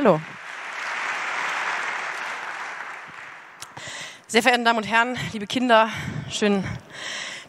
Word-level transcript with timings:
Hallo. 0.00 0.20
Sehr 4.28 4.44
verehrte 4.44 4.62
Damen 4.62 4.78
und 4.78 4.84
Herren, 4.84 5.18
liebe 5.32 5.48
Kinder, 5.48 5.90
schön, 6.30 6.62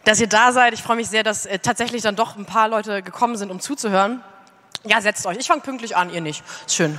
dass 0.04 0.18
ihr 0.18 0.26
da 0.26 0.50
seid. 0.50 0.74
Ich 0.74 0.82
freue 0.82 0.96
mich 0.96 1.08
sehr, 1.08 1.22
dass 1.22 1.46
äh, 1.46 1.60
tatsächlich 1.60 2.02
dann 2.02 2.16
doch 2.16 2.36
ein 2.36 2.46
paar 2.46 2.66
Leute 2.66 3.04
gekommen 3.04 3.36
sind, 3.36 3.52
um 3.52 3.60
zuzuhören. 3.60 4.24
Ja, 4.82 5.00
setzt 5.00 5.24
euch. 5.26 5.36
Ich 5.38 5.46
fange 5.46 5.60
pünktlich 5.60 5.94
an, 5.94 6.12
ihr 6.12 6.20
nicht. 6.20 6.42
Ist 6.66 6.74
schön. 6.74 6.98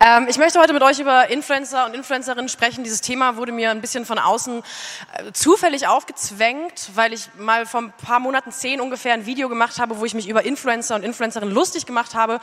Ähm, 0.00 0.26
ich 0.28 0.38
möchte 0.38 0.58
heute 0.58 0.72
mit 0.72 0.82
euch 0.82 0.98
über 0.98 1.30
Influencer 1.30 1.86
und 1.86 1.94
Influencerinnen 1.94 2.48
sprechen. 2.48 2.84
Dieses 2.84 3.00
Thema 3.00 3.36
wurde 3.36 3.52
mir 3.52 3.70
ein 3.70 3.80
bisschen 3.80 4.04
von 4.04 4.18
außen 4.18 4.58
äh, 4.58 5.32
zufällig 5.32 5.86
aufgezwängt, 5.86 6.90
weil 6.94 7.12
ich 7.12 7.28
mal 7.38 7.66
vor 7.66 7.82
ein 7.82 7.92
paar 7.92 8.20
Monaten, 8.20 8.52
zehn 8.52 8.80
ungefähr, 8.80 9.14
ein 9.14 9.26
Video 9.26 9.48
gemacht 9.48 9.78
habe, 9.78 9.98
wo 9.98 10.04
ich 10.04 10.14
mich 10.14 10.28
über 10.28 10.44
Influencer 10.44 10.94
und 10.94 11.04
Influencerinnen 11.04 11.54
lustig 11.54 11.86
gemacht 11.86 12.14
habe. 12.14 12.40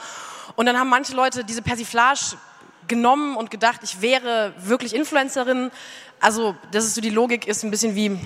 Und 0.56 0.66
dann 0.66 0.80
haben 0.80 0.90
manche 0.90 1.14
Leute 1.16 1.44
diese 1.44 1.62
Persiflage 1.62 2.38
genommen 2.88 3.38
und 3.38 3.52
gedacht, 3.52 3.82
ich 3.84 4.02
wäre 4.02 4.54
wirklich 4.58 4.96
Influencerin. 4.96 5.72
Also, 6.20 6.56
das 6.72 6.86
ist 6.86 6.96
so 6.96 7.02
die 7.02 7.10
Logik, 7.10 7.48
ist 7.48 7.64
ein 7.64 7.72
bisschen 7.72 7.96
wie 7.96 8.20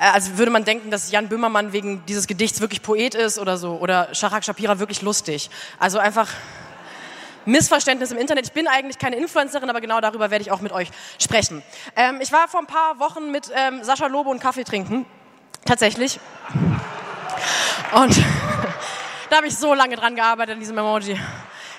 also 0.00 0.38
würde 0.38 0.50
man 0.50 0.64
denken, 0.64 0.90
dass 0.90 1.10
Jan 1.10 1.28
Böhmermann 1.28 1.74
wegen 1.74 2.06
dieses 2.06 2.26
Gedichts 2.26 2.62
wirklich 2.62 2.80
Poet 2.80 3.14
ist 3.14 3.38
oder 3.38 3.58
so 3.58 3.74
oder 3.74 4.14
Shahak 4.14 4.44
Shapira 4.44 4.78
wirklich 4.78 5.02
lustig. 5.02 5.50
Also 5.78 5.98
einfach 5.98 6.28
Missverständnis 7.46 8.10
im 8.12 8.18
Internet. 8.18 8.46
Ich 8.46 8.52
bin 8.52 8.66
eigentlich 8.68 8.98
keine 8.98 9.16
Influencerin, 9.16 9.68
aber 9.68 9.80
genau 9.80 10.00
darüber 10.00 10.30
werde 10.30 10.42
ich 10.42 10.50
auch 10.50 10.60
mit 10.60 10.72
euch 10.72 10.88
sprechen. 11.18 11.62
Ähm, 11.96 12.20
ich 12.20 12.32
war 12.32 12.48
vor 12.48 12.60
ein 12.60 12.66
paar 12.66 12.98
Wochen 12.98 13.30
mit 13.30 13.50
ähm, 13.54 13.82
Sascha 13.82 14.06
Lobo 14.06 14.30
und 14.30 14.40
Kaffee 14.40 14.64
trinken. 14.64 15.06
Tatsächlich. 15.64 16.20
Und 17.92 18.16
da 19.30 19.36
habe 19.36 19.46
ich 19.46 19.56
so 19.56 19.74
lange 19.74 19.96
dran 19.96 20.16
gearbeitet 20.16 20.54
an 20.54 20.60
diesem 20.60 20.78
Emoji. 20.78 21.18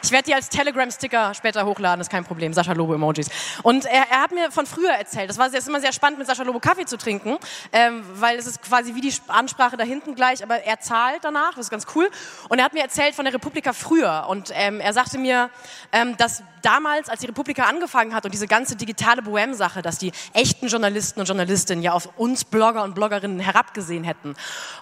Ich 0.04 0.12
werde 0.12 0.24
die 0.24 0.34
als 0.34 0.50
Telegram-Sticker 0.50 1.36
später 1.36 1.64
hochladen, 1.66 2.02
ist 2.02 2.10
kein 2.10 2.24
Problem. 2.24 2.54
Sascha 2.54 2.74
Lobo-Emojis. 2.74 3.30
Und 3.62 3.86
er, 3.86 4.10
er, 4.10 4.22
hat 4.24 4.32
mir 4.32 4.52
von 4.52 4.66
früher 4.66 4.92
erzählt. 4.92 5.30
Das 5.30 5.38
war 5.38 5.50
sehr, 5.52 5.60
ist 5.60 5.68
immer 5.68 5.80
sehr 5.80 5.94
spannend, 5.94 6.18
mit 6.18 6.28
Sascha 6.28 6.42
Lobo 6.42 6.60
Kaffee 6.60 6.86
zu 6.86 6.98
trinken, 6.98 7.38
ähm, 7.72 8.04
weil 8.16 8.40
es 8.40 8.48
ist 8.48 8.64
quasi 8.64 8.96
wie 8.96 9.02
die 9.02 9.14
Ansprache 9.28 9.78
da 9.78 9.84
hinten 9.84 10.16
gleich, 10.16 10.44
aber 10.44 10.64
er 10.64 10.80
zahlt 10.80 11.24
danach, 11.24 11.52
das 11.52 11.66
ist 11.66 11.70
ganz 11.70 11.86
cool. 11.96 12.10
Und 12.50 12.58
er 12.58 12.66
hat 12.66 12.74
mir 12.74 12.82
erzählt 12.82 13.14
von 13.14 13.26
der 13.26 13.34
Republika 13.34 13.74
früher. 13.74 14.26
Und 14.28 14.52
ähm, 14.56 14.80
er 14.80 14.94
sagte 14.94 15.20
mir, 15.20 15.52
ähm, 15.92 16.18
dass 16.18 16.44
damals, 16.64 17.08
als 17.10 17.20
die 17.20 17.28
Republika 17.28 17.64
angefangen 17.64 18.16
hat 18.16 18.26
und 18.26 18.34
diese 18.34 18.48
ganze 18.48 18.76
digitale 18.76 19.22
Bohem-Sache, 19.22 19.84
dass 19.84 20.00
die 20.00 20.12
echten 20.34 20.68
Journalisten 20.68 21.20
und 21.20 21.28
Journalistinnen 21.28 21.84
ja 21.84 21.94
auf 21.94 22.10
uns 22.18 22.44
Blogger 22.44 22.84
und 22.84 22.96
Bloggerinnen 22.96 23.40
herabgesehen 23.40 24.04
hätten. 24.04 24.36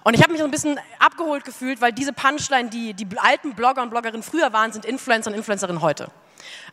Und 0.03 0.13
ich 0.13 0.21
habe 0.21 0.31
mich 0.31 0.39
so 0.39 0.45
ein 0.45 0.51
bisschen 0.51 0.79
abgeholt 0.99 1.43
gefühlt, 1.43 1.81
weil 1.81 1.91
diese 1.91 2.13
Punchline, 2.13 2.69
die 2.69 2.93
die 2.93 3.07
alten 3.17 3.53
Blogger 3.53 3.81
und 3.81 3.89
Bloggerinnen 3.89 4.23
früher 4.23 4.53
waren, 4.53 4.71
sind 4.71 4.85
Influencer 4.85 5.08
und 5.09 5.33
Influencerinnen 5.33 5.81
heute. 5.81 6.09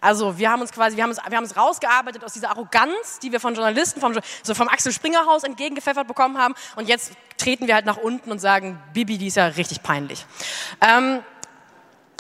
Also 0.00 0.38
wir 0.38 0.50
haben 0.50 0.60
uns 0.60 0.72
quasi, 0.72 0.96
wir 0.96 1.02
haben 1.02 1.10
es, 1.10 1.18
wir 1.28 1.36
haben 1.36 1.44
es 1.44 1.56
rausgearbeitet 1.56 2.24
aus 2.24 2.32
dieser 2.32 2.50
Arroganz, 2.50 3.18
die 3.22 3.32
wir 3.32 3.40
von 3.40 3.54
Journalisten, 3.54 4.00
vom, 4.00 4.18
so 4.42 4.54
vom 4.54 4.68
Axel 4.68 4.92
Springer 4.92 5.26
Haus 5.26 5.42
entgegengepfeffert 5.42 6.06
bekommen 6.06 6.38
haben. 6.38 6.54
Und 6.76 6.88
jetzt 6.88 7.12
treten 7.38 7.66
wir 7.66 7.74
halt 7.74 7.86
nach 7.86 7.96
unten 7.96 8.30
und 8.30 8.38
sagen, 8.38 8.82
Bibi, 8.92 9.18
die 9.18 9.28
ist 9.28 9.36
ja 9.36 9.46
richtig 9.46 9.82
peinlich. 9.82 10.24
Ähm, 10.80 11.20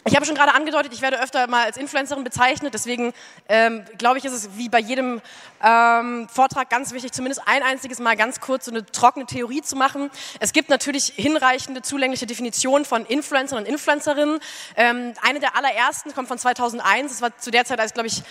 ich 0.06 0.14
habe 0.14 0.24
schon 0.24 0.36
gerade 0.36 0.54
angedeutet, 0.54 0.92
ich 0.92 1.02
werde 1.02 1.20
öfter 1.20 1.48
mal 1.48 1.64
als 1.64 1.76
Influencerin 1.76 2.22
bezeichnet, 2.22 2.74
deswegen 2.74 3.12
ähm, 3.48 3.84
glaube 3.98 4.18
ich, 4.18 4.24
ist 4.24 4.32
es 4.32 4.56
wie 4.56 4.68
bei 4.68 4.78
jedem 4.78 5.20
ähm, 5.62 6.28
Vortrag 6.28 6.70
ganz 6.70 6.92
wichtig, 6.92 7.12
zumindest 7.12 7.42
ein 7.46 7.62
einziges 7.64 7.98
Mal 7.98 8.16
ganz 8.16 8.40
kurz 8.40 8.66
so 8.66 8.70
eine 8.70 8.86
trockene 8.86 9.26
Theorie 9.26 9.62
zu 9.62 9.74
machen. 9.74 10.10
Es 10.38 10.52
gibt 10.52 10.70
natürlich 10.70 11.12
hinreichende, 11.16 11.82
zulängliche 11.82 12.26
Definitionen 12.26 12.84
von 12.84 13.04
Influencern 13.04 13.58
und 13.58 13.66
Influencerinnen. 13.66 14.38
Ähm, 14.76 15.14
eine 15.22 15.40
der 15.40 15.56
allerersten 15.56 16.14
kommt 16.14 16.28
von 16.28 16.38
2001, 16.38 17.10
das 17.10 17.22
war 17.22 17.36
zu 17.38 17.50
der 17.50 17.64
Zeit, 17.64 17.80
als 17.80 17.92
glaube 17.92 18.06
ich, 18.06 18.22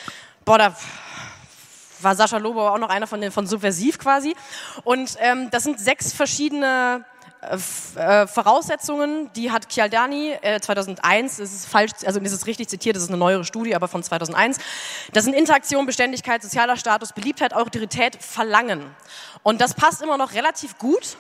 boah, 0.46 0.58
da 0.58 0.76
war 2.02 2.16
Sascha 2.16 2.38
Lobo 2.38 2.70
auch 2.70 2.78
noch 2.78 2.90
einer 2.90 3.08
von 3.08 3.20
den 3.20 3.32
von 3.32 3.48
Subversiv 3.48 4.00
quasi. 4.00 4.36
Und 4.84 5.18
ähm, 5.20 5.50
das 5.52 5.64
sind 5.64 5.80
sechs 5.80 6.14
verschiedene 6.14 7.04
äh, 7.46 8.24
äh, 8.24 8.28
Voraussetzungen, 8.28 9.32
die 9.34 9.52
hat 9.52 9.70
Chialdani 9.70 10.38
äh, 10.42 10.60
2001, 10.60 11.38
das 11.38 11.54
ist 11.54 11.68
falsch, 11.68 11.92
also 12.06 12.20
das 12.20 12.32
ist 12.32 12.48
richtig 12.48 12.68
zitiert, 12.70 12.96
das 12.96 13.04
ist 13.04 13.10
eine 13.10 13.18
neuere 13.18 13.44
Studie, 13.44 13.76
aber 13.76 13.88
von 13.88 14.04
2001. 14.04 14.58
Das 15.14 15.26
sind 15.26 15.34
Interaktion, 15.34 15.86
Beständigkeit, 15.86 16.42
sozialer 16.42 16.78
Status, 16.78 17.14
Beliebtheit, 17.14 17.54
Autorität, 17.54 18.18
Verlangen. 18.22 18.84
Und 19.44 19.62
das 19.62 19.74
passt 19.74 20.02
immer 20.02 20.18
noch 20.18 20.34
relativ 20.34 20.78
gut 20.78 21.18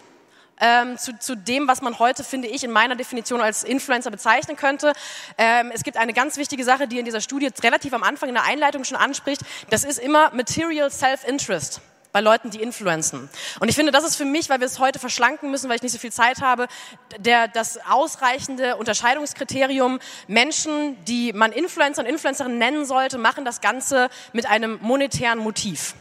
ähm, 0.59 0.97
zu, 0.97 1.17
zu 1.19 1.35
dem, 1.35 1.67
was 1.67 1.81
man 1.81 1.99
heute, 1.99 2.23
finde 2.23 2.47
ich, 2.47 2.63
in 2.63 2.71
meiner 2.71 2.95
Definition 2.95 3.41
als 3.41 3.63
Influencer 3.63 4.11
bezeichnen 4.11 4.55
könnte. 4.55 4.93
Ähm, 5.37 5.71
es 5.73 5.83
gibt 5.83 5.97
eine 5.97 6.13
ganz 6.13 6.37
wichtige 6.37 6.63
Sache, 6.63 6.87
die 6.87 6.99
in 6.99 7.05
dieser 7.05 7.21
Studie 7.21 7.49
relativ 7.61 7.93
am 7.93 8.03
Anfang 8.03 8.29
in 8.29 8.35
der 8.35 8.45
Einleitung 8.45 8.83
schon 8.83 8.97
anspricht. 8.97 9.41
Das 9.69 9.83
ist 9.83 9.99
immer 9.99 10.33
Material 10.33 10.91
Self-Interest 10.91 11.81
bei 12.15 12.21
Leuten, 12.21 12.49
die 12.49 12.61
influenzen. 12.61 13.27
Und 13.59 13.67
ich 13.67 13.75
finde, 13.75 13.91
das 13.91 14.05
ist 14.05 14.15
für 14.15 14.23
mich, 14.23 14.49
weil 14.49 14.61
wir 14.61 14.67
es 14.67 14.79
heute 14.79 14.99
verschlanken 14.99 15.51
müssen, 15.51 15.67
weil 15.67 15.75
ich 15.75 15.81
nicht 15.81 15.91
so 15.91 15.97
viel 15.97 16.13
Zeit 16.13 16.39
habe, 16.39 16.69
der, 17.17 17.49
das 17.49 17.77
ausreichende 17.89 18.77
Unterscheidungskriterium. 18.77 19.99
Menschen, 20.29 20.95
die 21.03 21.33
man 21.33 21.51
Influencer 21.51 22.03
und 22.03 22.07
Influencerinnen 22.07 22.57
nennen 22.57 22.85
sollte, 22.85 23.17
machen 23.17 23.43
das 23.43 23.59
Ganze 23.59 24.09
mit 24.31 24.45
einem 24.45 24.79
monetären 24.81 25.39
Motiv. 25.39 25.93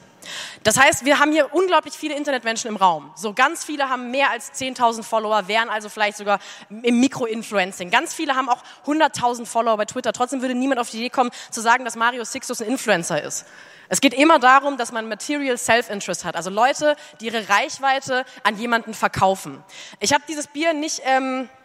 Das 0.62 0.79
heißt, 0.79 1.05
wir 1.05 1.19
haben 1.21 1.33
hier 1.33 1.55
unglaublich 1.55 1.95
viele 1.95 2.15
Internetmenschen 2.15 2.69
im 2.69 2.77
Raum. 2.77 3.11
So 3.15 3.33
ganz 3.33 3.65
viele 3.65 3.89
haben 3.89 4.11
mehr 4.11 4.31
als 4.31 4.53
10.000 4.53 5.03
Follower, 5.03 5.49
wären 5.49 5.69
also 5.69 5.89
vielleicht 5.89 6.17
sogar 6.17 6.39
im 6.71 7.01
Mikroinfluencing. 7.01 7.91
Ganz 7.91 8.15
viele 8.15 8.35
haben 8.35 8.49
auch 8.49 8.62
100.000 8.87 9.47
Follower 9.47 9.77
bei 9.77 9.85
Twitter. 9.85 10.12
Trotzdem 10.12 10.41
würde 10.41 10.55
niemand 10.55 10.81
auf 10.81 10.91
die 10.91 10.99
Idee 10.99 11.11
kommen, 11.11 11.31
zu 11.51 11.61
sagen, 11.61 11.85
dass 11.85 11.97
Mario 11.97 12.25
Sixtus 12.25 12.61
ein 12.61 12.69
Influencer 12.69 13.23
ist. 13.23 13.47
Es 13.89 14.01
geht 14.01 14.15
immer 14.15 14.39
darum, 14.39 14.77
dass 14.77 14.93
man 14.93 15.09
Material 15.09 15.59
Self-Interest 15.59 16.25
hat, 16.25 16.37
also 16.37 16.51
Leute, 16.51 16.97
die 17.21 17.27
ihre 17.27 17.49
Reichweite 17.49 18.25
an 18.43 18.56
jemanden 18.56 18.95
verkaufen. 18.95 19.62
Ich 20.01 20.12
habe 20.12 20.25
dieses 20.27 20.47
Bier 20.47 20.73
nicht 20.73 21.03
ähm, 21.05 21.49
äh, 21.49 21.63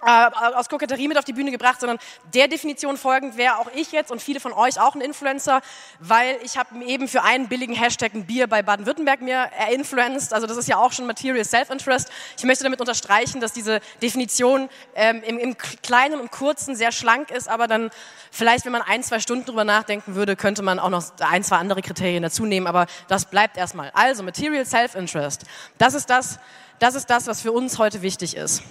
aus 0.00 0.68
Koketterie 0.68 1.08
mit 1.08 1.18
auf 1.18 1.24
die 1.24 1.32
Bühne 1.32 1.50
gebracht, 1.50 1.80
sondern 1.80 1.98
der 2.32 2.46
Definition 2.46 2.96
folgend 2.96 3.36
wäre 3.36 3.58
auch 3.58 3.68
ich 3.74 3.90
jetzt 3.90 4.12
und 4.12 4.22
viele 4.22 4.38
von 4.38 4.52
euch 4.52 4.80
auch 4.80 4.94
ein 4.94 5.00
Influencer, 5.00 5.60
weil 5.98 6.38
ich 6.44 6.56
habe 6.56 6.84
eben 6.84 7.08
für 7.08 7.22
einen 7.24 7.48
billigen 7.48 7.74
Hashtag 7.74 8.14
ein 8.14 8.24
Bier 8.24 8.46
bei 8.46 8.62
Baden-Württemberg 8.62 9.20
mir 9.20 9.50
influenced. 9.72 10.32
Also 10.32 10.46
das 10.46 10.56
ist 10.56 10.68
ja 10.68 10.76
auch 10.76 10.92
schon 10.92 11.06
Material 11.06 11.44
Self-Interest. 11.44 12.10
Ich 12.36 12.44
möchte 12.44 12.64
damit 12.64 12.80
unterstreichen, 12.80 13.40
dass 13.40 13.52
diese 13.52 13.80
Definition 14.00 14.68
ähm, 14.94 15.22
im, 15.24 15.38
im 15.38 15.56
Kleinen 15.58 16.20
und 16.20 16.30
Kurzen 16.30 16.76
sehr 16.76 16.92
schlank 16.92 17.30
ist, 17.30 17.48
aber 17.48 17.66
dann 17.66 17.90
vielleicht, 18.30 18.64
wenn 18.66 18.72
man 18.72 18.82
ein, 18.82 19.02
zwei 19.02 19.18
Stunden 19.18 19.46
drüber 19.46 19.64
nachdenken 19.64 20.14
würde, 20.14 20.36
könnte 20.36 20.62
man 20.62 20.78
auch 20.78 20.90
noch 20.90 21.04
ein, 21.18 21.42
zwei 21.42 21.56
andere 21.56 21.82
Kriterien 21.82 22.22
dazu 22.22 22.44
nehmen, 22.44 22.66
aber 22.66 22.86
das 23.08 23.24
bleibt 23.26 23.56
erstmal. 23.56 23.90
Also 23.94 24.22
Material 24.22 24.64
Self-Interest. 24.64 25.44
Das 25.76 25.94
ist 25.94 26.08
das, 26.08 26.38
das 26.78 26.94
ist 26.94 27.10
das, 27.10 27.26
was 27.26 27.40
für 27.40 27.50
uns 27.50 27.78
heute 27.78 28.02
wichtig 28.02 28.36
ist. 28.36 28.62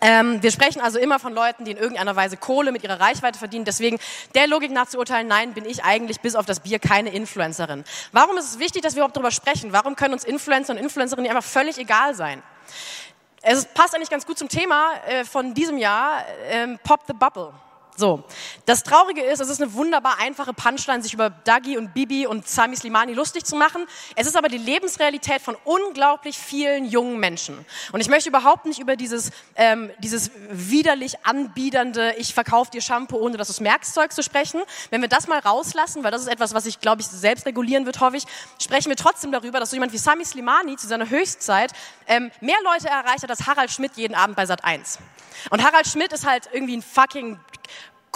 Ähm, 0.00 0.42
wir 0.42 0.50
sprechen 0.50 0.80
also 0.80 0.98
immer 0.98 1.18
von 1.18 1.34
Leuten, 1.34 1.64
die 1.64 1.72
in 1.72 1.76
irgendeiner 1.76 2.14
Weise 2.16 2.36
Kohle 2.36 2.72
mit 2.72 2.82
ihrer 2.84 3.00
Reichweite 3.00 3.38
verdienen. 3.38 3.64
Deswegen 3.64 3.98
der 4.34 4.46
Logik 4.46 4.70
nach 4.70 4.86
zu 4.86 4.98
urteilen, 4.98 5.26
nein, 5.26 5.54
bin 5.54 5.64
ich 5.64 5.84
eigentlich 5.84 6.20
bis 6.20 6.34
auf 6.34 6.46
das 6.46 6.60
Bier 6.60 6.78
keine 6.78 7.10
Influencerin. 7.10 7.84
Warum 8.12 8.36
ist 8.38 8.46
es 8.46 8.58
wichtig, 8.58 8.82
dass 8.82 8.94
wir 8.94 9.00
überhaupt 9.00 9.16
darüber 9.16 9.30
sprechen? 9.30 9.72
Warum 9.72 9.96
können 9.96 10.14
uns 10.14 10.24
Influencer 10.24 10.72
und 10.74 10.78
Influencerinnen 10.78 11.30
einfach 11.30 11.48
völlig 11.48 11.78
egal 11.78 12.14
sein? 12.14 12.42
Es 13.42 13.66
passt 13.66 13.94
eigentlich 13.94 14.10
ganz 14.10 14.26
gut 14.26 14.38
zum 14.38 14.48
Thema 14.48 14.92
äh, 15.06 15.24
von 15.24 15.54
diesem 15.54 15.78
Jahr, 15.78 16.24
äh, 16.50 16.76
Pop 16.82 17.00
the 17.06 17.12
Bubble. 17.12 17.52
So, 17.98 18.22
das 18.64 18.84
Traurige 18.84 19.22
ist, 19.22 19.40
es 19.40 19.48
ist 19.48 19.60
eine 19.60 19.74
wunderbar 19.74 20.20
einfache 20.20 20.54
Punchline, 20.54 21.02
sich 21.02 21.14
über 21.14 21.30
Dagi 21.30 21.76
und 21.76 21.94
Bibi 21.94 22.28
und 22.28 22.46
Sami 22.46 22.76
Slimani 22.76 23.12
lustig 23.12 23.44
zu 23.44 23.56
machen. 23.56 23.86
Es 24.14 24.28
ist 24.28 24.36
aber 24.36 24.48
die 24.48 24.56
Lebensrealität 24.56 25.42
von 25.42 25.56
unglaublich 25.64 26.38
vielen 26.38 26.84
jungen 26.84 27.18
Menschen. 27.18 27.66
Und 27.90 28.00
ich 28.00 28.08
möchte 28.08 28.28
überhaupt 28.28 28.66
nicht 28.66 28.78
über 28.78 28.94
dieses, 28.94 29.32
ähm, 29.56 29.90
dieses 29.98 30.30
widerlich 30.48 31.26
anbiedernde, 31.26 32.14
ich 32.18 32.34
verkaufe 32.34 32.70
dir 32.70 32.82
Shampoo, 32.82 33.16
ohne 33.16 33.36
dass 33.36 33.48
du 33.48 33.54
es 33.54 33.60
merkst, 33.60 33.92
Zeug 33.92 34.12
zu 34.12 34.22
sprechen. 34.22 34.62
Wenn 34.90 35.00
wir 35.00 35.08
das 35.08 35.26
mal 35.26 35.40
rauslassen, 35.40 36.04
weil 36.04 36.12
das 36.12 36.22
ist 36.22 36.28
etwas, 36.28 36.54
was 36.54 36.66
ich, 36.66 36.78
glaube 36.78 37.02
ich, 37.02 37.08
selbst 37.08 37.46
regulieren 37.46 37.84
wird, 37.84 37.98
hoffe 37.98 38.18
ich, 38.18 38.26
sprechen 38.62 38.90
wir 38.90 38.96
trotzdem 38.96 39.32
darüber, 39.32 39.58
dass 39.58 39.70
so 39.70 39.76
jemand 39.76 39.92
wie 39.92 39.98
Sami 39.98 40.24
Slimani 40.24 40.76
zu 40.76 40.86
seiner 40.86 41.10
Höchstzeit 41.10 41.72
ähm, 42.06 42.30
mehr 42.40 42.58
Leute 42.62 42.86
erreicht 42.86 43.24
hat 43.24 43.30
als 43.30 43.48
Harald 43.48 43.72
Schmidt 43.72 43.96
jeden 43.96 44.14
Abend 44.14 44.36
bei 44.36 44.46
Sat 44.46 44.62
1. 44.62 45.00
Und 45.50 45.64
Harald 45.64 45.86
Schmidt 45.86 46.12
ist 46.12 46.26
halt 46.26 46.48
irgendwie 46.52 46.76
ein 46.76 46.82
fucking 46.82 47.38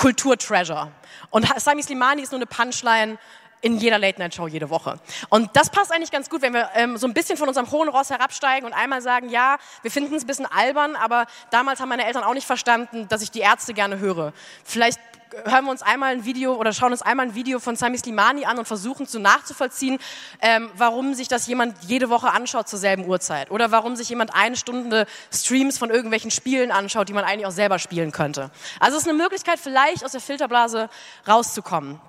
Kulturtreasure. 0.02 0.90
Und 1.30 1.46
Sami 1.60 1.80
Slimani 1.80 2.22
ist 2.22 2.32
nur 2.32 2.40
eine 2.40 2.46
Punchline 2.46 3.18
in 3.60 3.78
jeder 3.78 4.00
Late-Night-Show 4.00 4.48
jede 4.48 4.68
Woche. 4.68 4.98
Und 5.28 5.50
das 5.54 5.70
passt 5.70 5.92
eigentlich 5.92 6.10
ganz 6.10 6.28
gut, 6.28 6.42
wenn 6.42 6.52
wir 6.52 6.70
ähm, 6.74 6.96
so 6.96 7.06
ein 7.06 7.14
bisschen 7.14 7.36
von 7.36 7.46
unserem 7.46 7.70
hohen 7.70 7.88
Ross 7.88 8.10
herabsteigen 8.10 8.66
und 8.66 8.72
einmal 8.72 9.00
sagen, 9.00 9.28
ja, 9.28 9.58
wir 9.82 9.92
finden 9.92 10.12
es 10.16 10.24
ein 10.24 10.26
bisschen 10.26 10.46
albern, 10.46 10.96
aber 10.96 11.26
damals 11.50 11.78
haben 11.78 11.88
meine 11.88 12.04
Eltern 12.04 12.24
auch 12.24 12.34
nicht 12.34 12.48
verstanden, 12.48 13.06
dass 13.06 13.22
ich 13.22 13.30
die 13.30 13.38
Ärzte 13.38 13.74
gerne 13.74 14.00
höre. 14.00 14.32
Vielleicht 14.64 14.98
hören 15.44 15.64
wir 15.64 15.70
uns 15.70 15.82
einmal 15.82 16.12
ein 16.12 16.24
Video 16.24 16.54
oder 16.54 16.72
schauen 16.72 16.92
uns 16.92 17.02
einmal 17.02 17.26
ein 17.26 17.34
Video 17.34 17.58
von 17.58 17.76
Sami 17.76 17.98
Slimani 17.98 18.44
an 18.44 18.58
und 18.58 18.66
versuchen 18.66 19.06
zu 19.06 19.18
nachzuvollziehen, 19.18 19.98
ähm, 20.40 20.70
warum 20.76 21.14
sich 21.14 21.28
das 21.28 21.46
jemand 21.46 21.76
jede 21.82 22.10
Woche 22.10 22.30
anschaut 22.30 22.68
zur 22.68 22.78
selben 22.78 23.06
Uhrzeit 23.06 23.50
oder 23.50 23.70
warum 23.70 23.96
sich 23.96 24.08
jemand 24.08 24.34
eine 24.34 24.56
Stunde 24.56 25.06
Streams 25.32 25.78
von 25.78 25.90
irgendwelchen 25.90 26.30
Spielen 26.30 26.70
anschaut, 26.70 27.08
die 27.08 27.12
man 27.12 27.24
eigentlich 27.24 27.46
auch 27.46 27.52
selber 27.52 27.78
spielen 27.78 28.12
könnte. 28.12 28.50
Also 28.80 28.96
es 28.96 29.04
ist 29.04 29.08
eine 29.08 29.18
Möglichkeit, 29.18 29.58
vielleicht 29.58 30.04
aus 30.04 30.12
der 30.12 30.20
Filterblase 30.20 30.88
rauszukommen. 31.26 32.00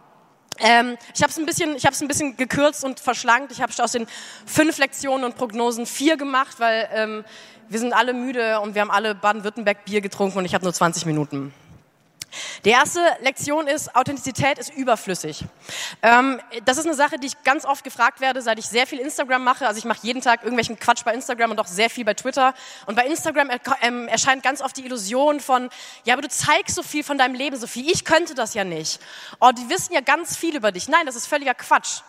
Ähm, 0.59 0.97
ich 1.15 1.21
habe 1.21 1.31
es 1.31 1.37
ein 1.37 1.45
bisschen, 1.45 1.75
ich 1.75 1.85
habe 1.85 1.95
ein 1.99 2.07
bisschen 2.07 2.37
gekürzt 2.37 2.83
und 2.83 2.99
verschlankt. 2.99 3.51
Ich 3.51 3.61
habe 3.61 3.73
aus 3.79 3.91
den 3.91 4.07
fünf 4.45 4.77
Lektionen 4.77 5.25
und 5.25 5.35
Prognosen 5.35 5.85
vier 5.85 6.17
gemacht, 6.17 6.59
weil 6.59 6.87
ähm, 6.93 7.25
wir 7.69 7.79
sind 7.79 7.93
alle 7.93 8.13
müde 8.13 8.59
und 8.59 8.75
wir 8.75 8.81
haben 8.81 8.91
alle 8.91 9.15
Baden-Württemberg 9.15 9.85
Bier 9.85 10.01
getrunken 10.01 10.37
und 10.37 10.45
ich 10.45 10.53
habe 10.53 10.63
nur 10.63 10.73
20 10.73 11.05
Minuten. 11.05 11.53
Die 12.65 12.69
erste 12.69 13.01
Lektion 13.19 13.67
ist, 13.67 13.93
Authentizität 13.93 14.57
ist 14.57 14.73
überflüssig. 14.73 15.43
Ähm, 16.01 16.39
das 16.63 16.77
ist 16.77 16.85
eine 16.85 16.95
Sache, 16.95 17.17
die 17.19 17.27
ich 17.27 17.43
ganz 17.43 17.65
oft 17.65 17.83
gefragt 17.83 18.21
werde, 18.21 18.41
seit 18.41 18.57
ich 18.57 18.65
sehr 18.65 18.87
viel 18.87 18.99
Instagram 18.99 19.43
mache. 19.43 19.67
Also 19.67 19.79
ich 19.79 19.83
mache 19.83 19.99
jeden 20.01 20.21
Tag 20.21 20.43
irgendwelchen 20.43 20.79
Quatsch 20.79 21.03
bei 21.03 21.13
Instagram 21.13 21.51
und 21.51 21.59
auch 21.59 21.67
sehr 21.67 21.89
viel 21.89 22.05
bei 22.05 22.13
Twitter. 22.13 22.53
Und 22.85 22.95
bei 22.95 23.05
Instagram 23.05 23.49
er, 23.49 23.59
ähm, 23.81 24.07
erscheint 24.07 24.43
ganz 24.43 24.61
oft 24.61 24.77
die 24.77 24.85
Illusion 24.85 25.41
von, 25.41 25.69
ja, 26.05 26.13
aber 26.13 26.21
du 26.21 26.29
zeigst 26.29 26.75
so 26.75 26.83
viel 26.83 27.03
von 27.03 27.17
deinem 27.17 27.35
Leben, 27.35 27.57
Sophie, 27.57 27.91
ich 27.91 28.05
könnte 28.05 28.33
das 28.33 28.53
ja 28.53 28.63
nicht. 28.63 29.01
Oh, 29.41 29.51
die 29.51 29.69
wissen 29.69 29.91
ja 29.91 29.99
ganz 29.99 30.37
viel 30.37 30.55
über 30.55 30.71
dich. 30.71 30.87
Nein, 30.87 31.05
das 31.05 31.17
ist 31.17 31.27
völliger 31.27 31.55
Quatsch. 31.55 31.99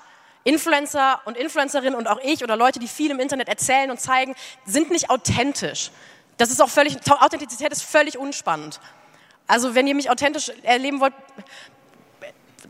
Influencer 0.45 1.21
und 1.25 1.37
Influencerinnen 1.37 1.97
und 1.97 2.07
auch 2.07 2.21
ich 2.23 2.45
oder 2.45 2.57
Leute, 2.57 2.79
die 2.79 2.87
viel 2.87 3.11
im 3.11 3.19
Internet 3.19 3.49
erzählen 3.49 3.91
und 3.91 3.99
zeigen, 3.99 4.37
sind 4.65 4.91
nicht 4.91 5.11
authentisch. 5.11 5.91
Das 6.37 6.51
ist 6.51 6.63
auch 6.63 6.71
völlig, 6.71 6.97
Authentizität 7.11 7.73
ist 7.73 7.83
völlig 7.83 8.19
unspannend. 8.19 8.79
Also 9.47 9.75
wenn 9.75 9.87
ihr 9.87 9.95
mich 9.95 10.11
authentisch 10.11 10.51
erleben 10.63 11.01
wollt, 11.01 11.13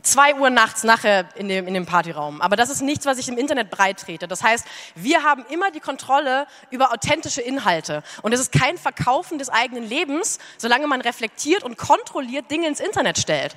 zwei 0.01 0.35
Uhr 0.35 0.49
nachts 0.49 0.83
nachher 0.83 1.29
in 1.35 1.47
dem, 1.47 1.67
in 1.67 1.73
dem 1.73 1.85
Partyraum. 1.85 2.41
Aber 2.41 2.55
das 2.55 2.69
ist 2.69 2.81
nichts, 2.81 3.05
was 3.05 3.17
ich 3.17 3.27
im 3.27 3.37
Internet 3.37 3.69
breit 3.69 3.99
trete. 3.99 4.27
Das 4.27 4.43
heißt, 4.43 4.65
wir 4.95 5.23
haben 5.23 5.45
immer 5.49 5.71
die 5.71 5.79
Kontrolle 5.79 6.47
über 6.69 6.91
authentische 6.91 7.41
Inhalte. 7.41 8.03
Und 8.21 8.33
es 8.33 8.39
ist 8.39 8.51
kein 8.51 8.77
Verkaufen 8.77 9.39
des 9.39 9.49
eigenen 9.49 9.83
Lebens, 9.83 10.39
solange 10.57 10.87
man 10.87 11.01
reflektiert 11.01 11.63
und 11.63 11.77
kontrolliert 11.77 12.49
Dinge 12.51 12.67
ins 12.67 12.79
Internet 12.79 13.17
stellt. 13.17 13.55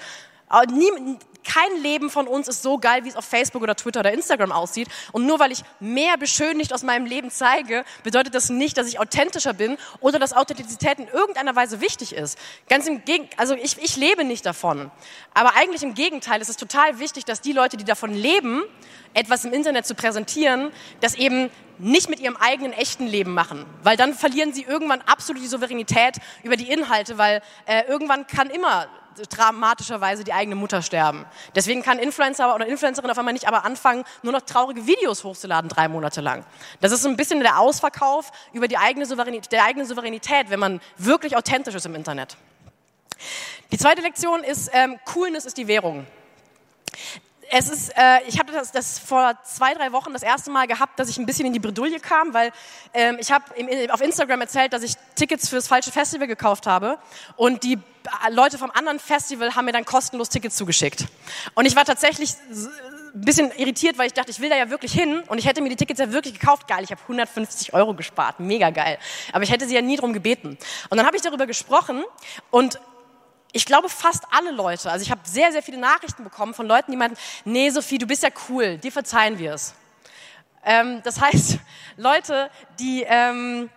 Kein 0.49 1.83
Leben 1.83 2.11
von 2.11 2.29
uns 2.29 2.47
ist 2.47 2.63
so 2.63 2.79
geil, 2.79 3.05
wie 3.05 3.09
es 3.09 3.17
auf 3.17 3.25
Facebook 3.25 3.63
oder 3.63 3.75
Twitter 3.75 4.01
oder 4.01 4.13
Instagram 4.13 4.53
aussieht. 4.53 4.89
Und 5.13 5.25
nur 5.25 5.39
weil 5.39 5.51
ich 5.51 5.63
mehr 5.81 6.19
beschönigt 6.19 6.75
aus 6.75 6.83
meinem 6.83 7.07
Leben 7.07 7.31
zeige, 7.31 7.85
bedeutet 8.03 8.35
das 8.35 8.51
nicht, 8.51 8.77
dass 8.77 8.87
ich 8.87 9.01
authentischer 9.01 9.55
bin 9.55 9.79
oder 10.01 10.19
dass 10.19 10.35
Authentizität 10.35 10.99
in 10.99 11.09
irgendeiner 11.09 11.57
Weise 11.57 11.81
wichtig 11.81 12.15
ist. 12.15 12.39
Ganz 12.69 12.87
im 12.87 13.03
Gegenteil, 13.05 13.39
also 13.39 13.55
ich, 13.55 13.79
ich 13.83 13.97
lebe 13.97 14.25
nicht 14.25 14.45
davon. 14.45 14.91
Aber 15.33 15.55
eigentlich 15.57 15.83
im 15.83 15.95
Gegenteil, 15.95 16.41
es 16.43 16.51
ist 16.51 16.61
total 16.61 16.99
wichtig, 16.99 17.25
dass 17.25 17.41
die 17.41 17.53
Leute, 17.53 17.79
die 17.79 17.85
davon 17.85 18.13
leben, 18.13 18.63
etwas 19.15 19.47
im 19.47 19.55
Internet 19.55 19.87
zu 19.87 19.95
präsentieren, 19.95 20.71
das 21.01 21.15
eben 21.15 21.51
nicht 21.79 22.11
mit 22.11 22.21
ihrem 22.21 22.37
eigenen 22.37 22.73
echten 22.73 23.07
Leben 23.07 23.33
machen, 23.33 23.65
weil 23.83 23.97
dann 23.97 24.13
verlieren 24.13 24.53
sie 24.53 24.63
irgendwann 24.63 25.01
absolut 25.03 25.43
die 25.43 25.47
Souveränität 25.47 26.17
über 26.43 26.57
die 26.57 26.71
Inhalte, 26.71 27.19
weil 27.19 27.41
äh, 27.67 27.85
irgendwann 27.89 28.27
kann 28.27 28.51
immer 28.51 28.89
dramatischerweise 29.25 30.25
die 30.25 30.33
eigene 30.33 30.55
Mutter 30.55 30.83
sterben. 30.83 31.25
Deswegen 31.55 31.83
kann 31.83 31.99
Influencer 31.99 32.55
oder 32.55 32.67
Influencerin 32.67 33.11
auf 33.11 33.19
einmal 33.19 33.35
nicht 33.35 33.49
aber 33.49 33.65
anfangen, 33.65 34.05
nur 34.23 34.33
noch 34.33 34.43
traurige 34.43 34.87
Videos 34.87 35.25
hochzuladen, 35.25 35.69
drei 35.69 35.89
Monate 35.89 36.21
lang. 36.21 36.45
Das 36.81 36.93
ist 36.93 37.03
so 37.03 37.09
ein 37.09 37.17
bisschen 37.17 37.41
der 37.41 37.59
Ausverkauf 37.59 38.31
über 38.53 38.69
die 38.69 38.79
eigene 38.79 39.07
Souveränität, 39.07 39.53
der 39.53 39.65
eigenen 39.65 39.87
Souveränität, 39.87 40.51
wenn 40.51 40.61
man 40.61 40.81
wirklich 40.97 41.37
authentisch 41.37 41.75
ist 41.75 41.87
im 41.87 41.95
Internet. 41.95 42.37
Die 43.73 43.79
zweite 43.79 44.03
Lektion 44.03 44.45
ist, 44.45 44.71
ähm, 44.73 44.99
Coolness 45.05 45.45
ist 45.45 45.57
die 45.57 45.67
Währung 45.67 46.07
es 47.51 47.69
ist, 47.69 47.91
äh, 47.97 48.21
ich 48.27 48.39
habe 48.39 48.53
das, 48.53 48.73
das 48.73 48.99
vor 48.99 49.33
zwei, 49.45 49.75
drei 49.75 49.93
Wochen 49.93 50.13
das 50.13 50.23
erste 50.23 50.51
Mal 50.51 50.67
gehabt, 50.67 50.99
dass 50.99 51.09
ich 51.09 51.19
ein 51.19 51.27
bisschen 51.27 51.47
in 51.47 51.53
die 51.53 51.59
Bredouille 51.59 52.01
kam, 52.01 52.35
weil 52.35 52.53
ähm, 52.95 53.17
ich 53.21 53.33
habe 53.33 53.45
auf 53.91 54.01
Instagram 54.01 54.41
erzählt, 54.43 54.73
dass 54.73 54.83
ich 54.83 54.95
Tickets 55.15 55.49
fürs 55.49 55.67
falsche 55.67 55.91
Festival 55.91 56.27
gekauft 56.27 56.67
habe 56.67 56.99
und 57.37 57.65
die 57.65 57.75
äh, 57.75 58.31
Leute 58.31 58.59
vom 58.59 58.71
anderen 58.71 58.99
Festival 58.99 59.55
haben 59.55 59.65
mir 59.65 59.73
dann 59.73 59.85
kostenlos 59.85 60.29
Tickets 60.29 60.57
zugeschickt. 60.57 61.07
Und 61.55 61.67
ich 61.67 61.75
war 61.77 61.85
tatsächlich 61.85 62.35
ein 62.51 63.21
bisschen 63.21 63.51
irritiert, 63.57 63.99
weil 63.99 64.09
ich 64.09 64.15
dachte, 64.15 64.31
ich 64.31 64.41
will 64.41 64.51
da 64.51 64.57
ja 64.57 64.71
wirklich 64.71 64.93
hin 64.93 65.23
und 65.29 65.39
ich 65.39 65.47
hätte 65.47 65.63
mir 65.63 65.71
die 65.71 65.77
Tickets 65.77 66.01
ja 66.01 66.13
wirklich 66.13 66.39
gekauft. 66.39 66.69
Geil, 66.69 66.85
ich 66.85 66.91
habe 66.91 67.01
150 67.03 67.73
Euro 67.73 67.95
gespart, 67.95 68.41
mega 68.41 68.71
geil. 68.71 68.99
Aber 69.33 69.43
ich 69.43 69.51
hätte 69.51 69.67
sie 69.67 69.75
ja 69.75 69.83
nie 69.83 69.97
drum 69.97 70.13
gebeten. 70.13 70.59
Und 70.91 70.99
dann 70.99 71.07
habe 71.07 71.17
ich 71.17 71.23
darüber 71.23 71.47
gesprochen 71.47 72.05
und 72.51 72.79
ich 73.59 73.67
glaube 73.67 73.89
fast 73.89 74.23
alle 74.31 74.53
Leute, 74.53 74.89
also 74.89 75.03
ich 75.03 75.11
habe 75.11 75.21
sehr, 75.25 75.51
sehr 75.51 75.65
viele 75.65 75.79
Nachrichten 75.79 76.23
bekommen 76.23 76.55
von 76.55 76.69
Leuten, 76.69 76.93
die 76.93 76.97
meinten, 76.97 77.19
nee 77.45 77.69
Sophie, 77.71 77.99
du 77.99 78.07
bist 78.07 78.23
ja 78.23 78.29
cool, 78.49 78.79
dir 78.79 78.93
verzeihen 78.93 79.37
wir 79.37 79.55
es. 79.55 79.75
Ähm, 80.65 81.03
das 81.03 81.21
heißt, 81.21 81.59
Leute, 81.97 82.51
die 82.79 83.05
ähm, 83.05 83.69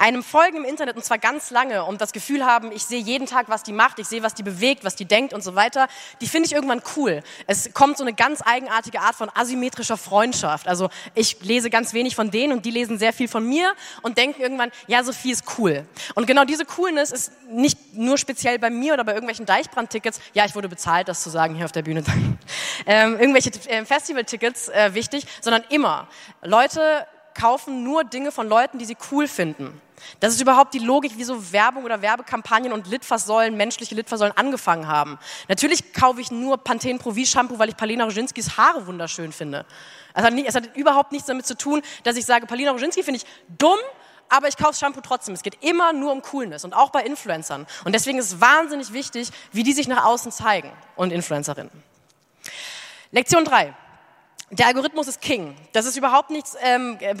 einem 0.00 0.22
folgen 0.22 0.56
im 0.56 0.64
Internet 0.64 0.96
und 0.96 1.04
zwar 1.04 1.18
ganz 1.18 1.50
lange 1.50 1.84
und 1.84 2.00
das 2.00 2.12
Gefühl 2.12 2.46
haben, 2.46 2.72
ich 2.72 2.84
sehe 2.84 3.00
jeden 3.00 3.26
Tag, 3.26 3.50
was 3.50 3.62
die 3.62 3.72
macht, 3.72 3.98
ich 3.98 4.06
sehe, 4.06 4.22
was 4.22 4.34
die 4.34 4.42
bewegt, 4.42 4.82
was 4.82 4.96
die 4.96 5.04
denkt 5.04 5.34
und 5.34 5.44
so 5.44 5.54
weiter, 5.54 5.88
die 6.22 6.26
finde 6.26 6.46
ich 6.46 6.54
irgendwann 6.54 6.80
cool. 6.96 7.22
Es 7.46 7.74
kommt 7.74 7.98
so 7.98 8.04
eine 8.04 8.14
ganz 8.14 8.40
eigenartige 8.42 9.00
Art 9.00 9.14
von 9.14 9.30
asymmetrischer 9.34 9.98
Freundschaft. 9.98 10.68
Also 10.68 10.88
ich 11.14 11.42
lese 11.42 11.68
ganz 11.68 11.92
wenig 11.92 12.16
von 12.16 12.30
denen 12.30 12.54
und 12.54 12.64
die 12.64 12.70
lesen 12.70 12.98
sehr 12.98 13.12
viel 13.12 13.28
von 13.28 13.46
mir 13.46 13.74
und 14.00 14.16
denken 14.16 14.40
irgendwann, 14.40 14.72
ja, 14.86 15.04
Sophie 15.04 15.32
ist 15.32 15.44
cool. 15.58 15.84
Und 16.14 16.26
genau 16.26 16.44
diese 16.44 16.64
Coolness 16.64 17.12
ist 17.12 17.32
nicht 17.50 17.94
nur 17.94 18.16
speziell 18.16 18.58
bei 18.58 18.70
mir 18.70 18.94
oder 18.94 19.04
bei 19.04 19.12
irgendwelchen 19.12 19.44
Deichbrand-Tickets, 19.44 20.18
ja, 20.32 20.46
ich 20.46 20.54
wurde 20.54 20.70
bezahlt, 20.70 21.08
das 21.08 21.22
zu 21.22 21.28
sagen 21.28 21.54
hier 21.54 21.66
auf 21.66 21.72
der 21.72 21.82
Bühne, 21.82 22.02
ähm, 22.86 23.18
irgendwelche 23.20 23.50
äh, 23.68 23.84
Festival-Tickets 23.84 24.70
äh, 24.70 24.94
wichtig, 24.94 25.26
sondern 25.42 25.62
immer. 25.68 26.08
Leute 26.40 27.06
kaufen 27.34 27.84
nur 27.84 28.04
Dinge 28.04 28.32
von 28.32 28.48
Leuten, 28.48 28.78
die 28.78 28.84
sie 28.84 28.96
cool 29.10 29.28
finden. 29.28 29.80
Das 30.20 30.34
ist 30.34 30.40
überhaupt 30.40 30.74
die 30.74 30.78
Logik, 30.78 31.12
wieso 31.16 31.52
Werbung 31.52 31.84
oder 31.84 32.02
Werbekampagnen 32.02 32.72
und 32.72 32.86
Litfaßsäulen, 32.86 33.56
menschliche 33.56 33.94
Litfaßsäulen 33.94 34.36
angefangen 34.36 34.86
haben. 34.86 35.18
Natürlich 35.48 35.92
kaufe 35.92 36.20
ich 36.20 36.30
nur 36.30 36.58
Pantene 36.58 36.98
Pro 36.98 37.12
V 37.12 37.24
Shampoo, 37.24 37.58
weil 37.58 37.68
ich 37.68 37.76
Palina 37.76 38.04
Roginskis 38.04 38.56
Haare 38.56 38.86
wunderschön 38.86 39.32
finde. 39.32 39.64
Es 40.14 40.22
hat, 40.22 40.32
nie, 40.32 40.46
es 40.46 40.54
hat 40.54 40.76
überhaupt 40.76 41.12
nichts 41.12 41.26
damit 41.26 41.46
zu 41.46 41.56
tun, 41.56 41.82
dass 42.02 42.16
ich 42.16 42.24
sage, 42.24 42.46
Palina 42.46 42.72
Roginski 42.72 43.02
finde 43.02 43.18
ich 43.18 43.26
dumm, 43.58 43.78
aber 44.28 44.48
ich 44.48 44.56
kaufe 44.56 44.74
Shampoo 44.74 45.00
trotzdem. 45.00 45.34
Es 45.34 45.42
geht 45.42 45.62
immer 45.62 45.92
nur 45.92 46.12
um 46.12 46.22
Coolness 46.22 46.64
und 46.64 46.72
auch 46.72 46.90
bei 46.90 47.02
Influencern. 47.02 47.66
Und 47.84 47.94
deswegen 47.94 48.18
ist 48.18 48.32
es 48.32 48.40
wahnsinnig 48.40 48.92
wichtig, 48.92 49.30
wie 49.52 49.62
die 49.62 49.72
sich 49.72 49.88
nach 49.88 50.04
außen 50.04 50.32
zeigen 50.32 50.72
und 50.96 51.12
Influencerinnen. 51.12 51.70
Lektion 53.12 53.44
drei 53.44 53.74
der 54.52 54.66
Algorithmus 54.66 55.06
ist 55.06 55.20
King. 55.20 55.54
Das 55.72 55.86
ist 55.86 55.96
überhaupt 55.96 56.30
nichts 56.30 56.56
ähm, 56.60 56.98
äh, 57.00 57.14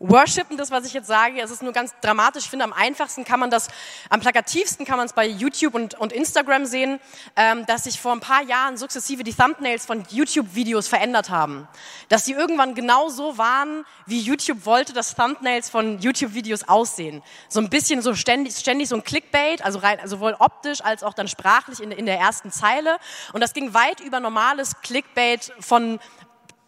Worshippendes, 0.00 0.72
was 0.72 0.84
ich 0.84 0.92
jetzt 0.92 1.06
sage. 1.06 1.40
Es 1.40 1.52
ist 1.52 1.62
nur 1.62 1.72
ganz 1.72 1.94
dramatisch. 2.00 2.44
Ich 2.44 2.50
finde, 2.50 2.64
am 2.64 2.72
einfachsten 2.72 3.24
kann 3.24 3.38
man 3.38 3.48
das, 3.48 3.68
am 4.10 4.18
plakativsten 4.18 4.84
kann 4.84 4.96
man 4.96 5.06
es 5.06 5.12
bei 5.12 5.24
YouTube 5.24 5.74
und, 5.74 5.94
und 5.94 6.12
Instagram 6.12 6.66
sehen, 6.66 6.98
ähm, 7.36 7.64
dass 7.66 7.84
sich 7.84 8.00
vor 8.00 8.12
ein 8.12 8.18
paar 8.18 8.42
Jahren 8.42 8.76
sukzessive 8.76 9.22
die 9.22 9.32
Thumbnails 9.32 9.86
von 9.86 10.04
YouTube-Videos 10.10 10.88
verändert 10.88 11.30
haben. 11.30 11.68
Dass 12.08 12.24
die 12.24 12.32
irgendwann 12.32 12.74
genau 12.74 13.08
so 13.08 13.38
waren, 13.38 13.86
wie 14.06 14.18
YouTube 14.18 14.66
wollte, 14.66 14.92
dass 14.92 15.14
Thumbnails 15.14 15.70
von 15.70 16.00
YouTube-Videos 16.00 16.66
aussehen. 16.66 17.22
So 17.48 17.60
ein 17.60 17.70
bisschen 17.70 18.02
so 18.02 18.16
ständig, 18.16 18.56
ständig 18.56 18.88
so 18.88 18.96
ein 18.96 19.04
Clickbait, 19.04 19.64
also 19.64 19.78
rein, 19.78 20.00
sowohl 20.06 20.34
optisch 20.40 20.80
als 20.80 21.04
auch 21.04 21.14
dann 21.14 21.28
sprachlich 21.28 21.80
in, 21.80 21.92
in 21.92 22.06
der 22.06 22.18
ersten 22.18 22.50
Zeile. 22.50 22.96
Und 23.32 23.42
das 23.42 23.54
ging 23.54 23.74
weit 23.74 24.00
über 24.00 24.18
normales 24.18 24.72
Clickbait 24.82 25.52
von 25.60 26.00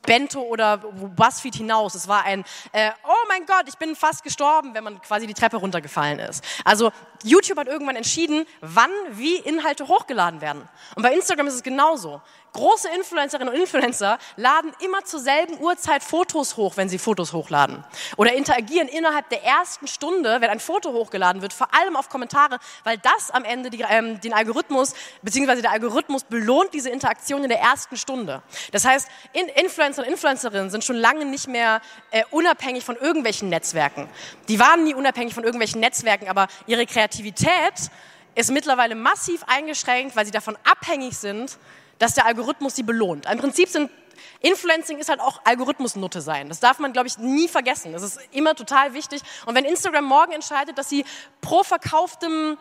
Bento 0.07 0.41
oder 0.41 0.79
Buzzfeed 0.79 1.57
hinaus. 1.57 1.95
Es 1.95 2.09
war 2.09 2.25
ein, 2.25 2.45
äh, 2.73 2.91
oh 3.05 3.27
mein 3.29 3.45
Gott, 3.45 3.65
ich 3.69 3.77
bin 3.77 3.95
fast 3.95 4.23
gestorben, 4.23 4.75
wenn 4.75 4.85
man 4.85 5.01
quasi 5.03 5.27
die 5.27 5.35
Treppe 5.35 5.57
runtergefallen 5.57 6.19
ist. 6.19 6.43
Also 6.65 6.93
YouTube 7.23 7.59
hat 7.59 7.67
irgendwann 7.67 7.97
entschieden, 7.97 8.47
wann 8.61 8.91
wie 9.11 9.37
Inhalte 9.37 9.89
hochgeladen 9.89 10.41
werden. 10.41 10.69
Und 10.95 11.03
bei 11.03 11.13
Instagram 11.13 11.49
ist 11.49 11.55
es 11.55 11.63
genauso. 11.63 12.23
Große 12.57 12.89
Influencerinnen 12.89 13.53
und 13.53 13.61
Influencer 13.61 14.19
laden 14.37 14.73
immer 14.81 15.05
zur 15.05 15.21
selben 15.21 15.61
Uhrzeit 15.61 16.03
Fotos 16.03 16.57
hoch, 16.57 16.79
wenn 16.79 16.89
sie 16.89 16.97
Fotos 16.97 17.35
hochladen. 17.35 17.85
Oder 18.17 18.33
interagieren 18.33 18.89
innerhalb 18.89 19.29
der 19.29 19.45
ersten 19.45 19.87
Stunde, 19.87 20.41
wenn 20.41 20.49
ein 20.49 20.59
Foto 20.59 20.91
hochgeladen 20.95 21.43
wird, 21.43 21.53
vor 21.53 21.69
allem 21.75 21.97
auf 21.97 22.09
Kommentare, 22.09 22.59
weil 22.83 22.97
das 22.97 23.31
am 23.31 23.45
Ende 23.45 23.69
die, 23.69 23.85
ähm, 23.87 24.23
den 24.23 24.33
Algorithmus, 24.33 24.95
beziehungsweise 25.21 25.61
der 25.61 25.71
Algorithmus 25.71 26.25
belohnt 26.25 26.73
diese 26.73 26.89
Interaktion 26.89 27.43
in 27.43 27.51
der 27.51 27.61
ersten 27.61 27.99
Stunde. 27.99 28.43
Das 28.73 28.87
heißt, 28.87 29.07
in 29.35 29.49
Influencer 29.49 30.03
und 30.03 30.09
Influencerinnen 30.09 30.71
sind 30.71 30.83
schon 30.83 30.97
lange 30.97 31.27
nicht 31.27 31.49
mehr 31.49 31.83
äh, 32.11 32.25
unabhängig 32.31 32.87
von 32.87 32.97
irgendwelchen 32.97 33.51
Netzwerken. 33.51 34.09
Die 34.49 34.59
waren 34.59 34.83
nie 34.83 34.95
unabhängig 34.95 35.35
von 35.35 35.45
irgendwelchen 35.45 35.81
Netzwerken, 35.83 36.27
aber 36.27 36.49
ihre 36.67 36.87
Kreativität 36.87 37.91
ist 38.35 38.51
mittlerweile 38.51 38.95
massiv 38.95 39.43
eingeschränkt, 39.47 40.17
weil 40.17 40.25
sie 40.25 40.31
davon 40.31 40.57
abhängig 40.65 41.19
sind, 41.19 41.59
dass 41.99 42.15
der 42.15 42.27
Algorithmus 42.27 42.77
sie 42.77 42.83
belohnt. 42.83 43.27
Im 43.31 43.39
Prinzip 43.39 43.69
sind 43.69 43.91
Influencing 44.41 44.99
ist 44.99 45.09
halt 45.09 45.21
auch 45.21 45.41
Algorithmusnutte 45.45 46.21
sein. 46.21 46.49
Das 46.49 46.61
darf 46.61 46.79
man, 46.79 46.93
glaube 46.93 47.09
ich, 47.09 47.19
nie 47.19 47.49
vergessen. 47.49 47.93
Das 47.93 48.03
ist 48.03 48.19
immer 48.33 48.55
total 48.55 48.95
wichtig. 48.95 49.23
Und 49.47 49.55
wenn 49.55 49.65
Instagram 49.65 50.05
morgen 50.05 50.33
entscheidet, 50.33 50.79
dass 50.79 50.89
sie 50.89 51.05
pro 51.41 51.63
verkauftem 51.63 52.57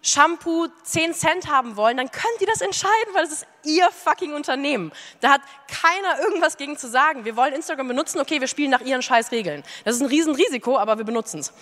Shampoo 0.00 0.68
10 0.84 1.12
Cent 1.12 1.50
haben 1.50 1.76
wollen, 1.76 1.96
dann 1.96 2.10
können 2.10 2.34
die 2.40 2.46
das 2.46 2.60
entscheiden, 2.60 3.14
weil 3.14 3.24
es 3.24 3.32
ist 3.32 3.46
ihr 3.64 3.90
fucking 3.90 4.32
Unternehmen. 4.32 4.92
Da 5.20 5.30
hat 5.32 5.40
keiner 5.66 6.20
irgendwas 6.20 6.56
gegen 6.56 6.76
zu 6.76 6.88
sagen. 6.88 7.24
Wir 7.24 7.36
wollen 7.36 7.52
Instagram 7.52 7.88
benutzen, 7.88 8.20
okay, 8.20 8.40
wir 8.40 8.46
spielen 8.46 8.70
nach 8.70 8.80
ihren 8.80 9.02
scheiß 9.02 9.32
Regeln. 9.32 9.64
Das 9.84 9.96
ist 9.96 10.00
ein 10.00 10.06
Riesenrisiko, 10.06 10.78
aber 10.78 10.98
wir 10.98 11.04
benutzen 11.04 11.40
es. 11.40 11.52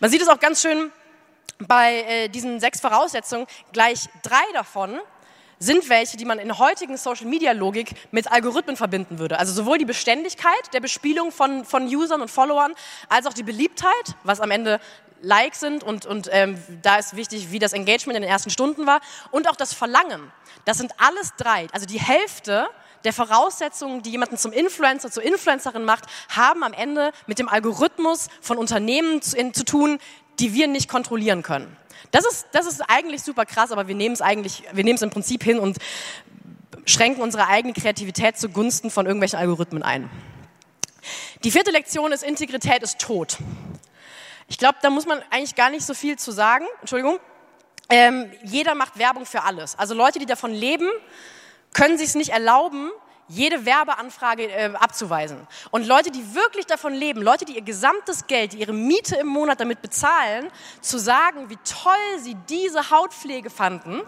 Man 0.00 0.10
sieht 0.10 0.22
es 0.22 0.28
auch 0.28 0.40
ganz 0.40 0.60
schön 0.60 0.90
bei 1.58 2.02
äh, 2.02 2.28
diesen 2.28 2.58
sechs 2.58 2.80
Voraussetzungen. 2.80 3.46
Gleich 3.72 4.08
drei 4.22 4.42
davon 4.54 4.98
sind 5.58 5.88
welche, 5.88 6.16
die 6.16 6.24
man 6.24 6.38
in 6.38 6.58
heutigen 6.58 6.96
Social-Media-Logik 6.96 7.94
mit 8.10 8.30
Algorithmen 8.30 8.76
verbinden 8.76 9.18
würde. 9.18 9.38
Also 9.38 9.52
sowohl 9.52 9.78
die 9.78 9.84
Beständigkeit 9.84 10.72
der 10.72 10.80
Bespielung 10.80 11.32
von, 11.32 11.64
von 11.64 11.86
Usern 11.86 12.20
und 12.20 12.30
Followern, 12.30 12.74
als 13.08 13.26
auch 13.26 13.32
die 13.32 13.42
Beliebtheit, 13.42 14.16
was 14.22 14.40
am 14.40 14.50
Ende 14.50 14.80
Likes 15.20 15.60
sind 15.60 15.82
und, 15.82 16.06
und 16.06 16.28
ähm, 16.32 16.62
da 16.82 16.96
ist 16.96 17.16
wichtig, 17.16 17.50
wie 17.50 17.58
das 17.58 17.72
Engagement 17.72 18.16
in 18.16 18.22
den 18.22 18.30
ersten 18.30 18.50
Stunden 18.50 18.86
war 18.86 19.00
und 19.30 19.48
auch 19.48 19.56
das 19.56 19.72
Verlangen. 19.72 20.30
Das 20.64 20.78
sind 20.78 20.92
alles 20.98 21.32
drei. 21.36 21.66
Also 21.72 21.86
die 21.86 22.00
Hälfte 22.00 22.68
der 23.04 23.12
Voraussetzungen, 23.12 24.02
die 24.02 24.10
jemanden 24.10 24.38
zum 24.38 24.52
Influencer, 24.52 25.10
zur 25.10 25.22
Influencerin 25.22 25.84
macht, 25.84 26.04
haben 26.28 26.62
am 26.62 26.72
Ende 26.72 27.12
mit 27.26 27.38
dem 27.38 27.48
Algorithmus 27.48 28.28
von 28.40 28.56
Unternehmen 28.56 29.20
zu, 29.22 29.36
in, 29.36 29.52
zu 29.52 29.64
tun, 29.64 29.98
die 30.40 30.54
wir 30.54 30.68
nicht 30.68 30.88
kontrollieren 30.88 31.42
können. 31.42 31.76
Das 32.10 32.24
ist, 32.26 32.46
das 32.52 32.66
ist 32.66 32.80
eigentlich 32.82 33.22
super 33.22 33.44
krass, 33.44 33.72
aber 33.72 33.88
wir 33.88 33.94
nehmen 33.94 34.14
es 34.14 34.22
eigentlich, 34.22 34.62
wir 34.72 34.84
nehmen 34.84 34.96
es 34.96 35.02
im 35.02 35.10
Prinzip 35.10 35.42
hin 35.42 35.58
und 35.58 35.78
schränken 36.86 37.22
unsere 37.22 37.48
eigene 37.48 37.72
Kreativität 37.72 38.38
zugunsten 38.38 38.90
von 38.90 39.06
irgendwelchen 39.06 39.38
Algorithmen 39.38 39.82
ein. 39.82 40.10
Die 41.42 41.50
vierte 41.50 41.70
Lektion 41.70 42.12
ist, 42.12 42.22
Integrität 42.22 42.82
ist 42.82 42.98
tot. 42.98 43.38
Ich 44.48 44.58
glaube, 44.58 44.78
da 44.82 44.90
muss 44.90 45.06
man 45.06 45.22
eigentlich 45.30 45.54
gar 45.54 45.70
nicht 45.70 45.84
so 45.84 45.94
viel 45.94 46.18
zu 46.18 46.30
sagen. 46.30 46.66
Entschuldigung. 46.80 47.18
Ähm, 47.90 48.30
jeder 48.44 48.74
macht 48.74 48.98
Werbung 48.98 49.26
für 49.26 49.42
alles. 49.42 49.78
Also 49.78 49.94
Leute, 49.94 50.18
die 50.18 50.26
davon 50.26 50.52
leben, 50.52 50.88
können 51.74 51.98
sich 51.98 52.08
es 52.08 52.14
nicht 52.14 52.30
erlauben, 52.30 52.90
jede 53.28 53.64
Werbeanfrage 53.64 54.50
äh, 54.50 54.72
abzuweisen. 54.74 55.46
Und 55.70 55.86
Leute, 55.86 56.10
die 56.10 56.34
wirklich 56.34 56.66
davon 56.66 56.92
leben, 56.92 57.22
Leute, 57.22 57.44
die 57.44 57.54
ihr 57.56 57.62
gesamtes 57.62 58.26
Geld, 58.26 58.54
ihre 58.54 58.72
Miete 58.72 59.16
im 59.16 59.26
Monat 59.26 59.60
damit 59.60 59.80
bezahlen, 59.82 60.50
zu 60.80 60.98
sagen, 60.98 61.48
wie 61.48 61.58
toll 61.64 62.18
sie 62.20 62.36
diese 62.48 62.90
Hautpflege 62.90 63.50
fanden, 63.50 64.02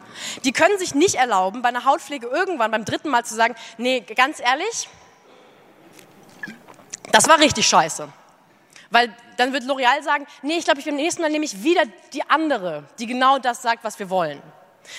die 0.44 0.52
können 0.52 0.78
sich 0.78 0.94
nicht 0.94 1.14
erlauben, 1.14 1.62
bei 1.62 1.70
einer 1.70 1.85
Hautpflege 1.85 2.26
irgendwann 2.26 2.70
beim 2.70 2.85
dritten 2.85 3.08
Mal 3.08 3.25
zu 3.25 3.35
sagen, 3.35 3.54
nee, 3.78 4.00
ganz 4.00 4.40
ehrlich, 4.40 4.88
das 7.12 7.28
war 7.28 7.38
richtig 7.38 7.66
scheiße. 7.66 8.08
Weil 8.90 9.14
dann 9.37 9.52
wird 9.52 9.64
L'Oreal 9.64 10.02
sagen, 10.02 10.26
nee, 10.42 10.58
ich 10.58 10.64
glaube, 10.64 10.80
ich 10.80 10.87
beim 10.87 10.96
nächsten 10.96 11.23
Mal 11.23 11.30
nehme 11.30 11.44
ich 11.44 11.62
wieder 11.62 11.82
die 12.12 12.28
andere, 12.28 12.85
die 12.99 13.06
genau 13.06 13.38
das 13.38 13.62
sagt, 13.62 13.85
was 13.85 13.99
wir 13.99 14.11
wollen. 14.11 14.40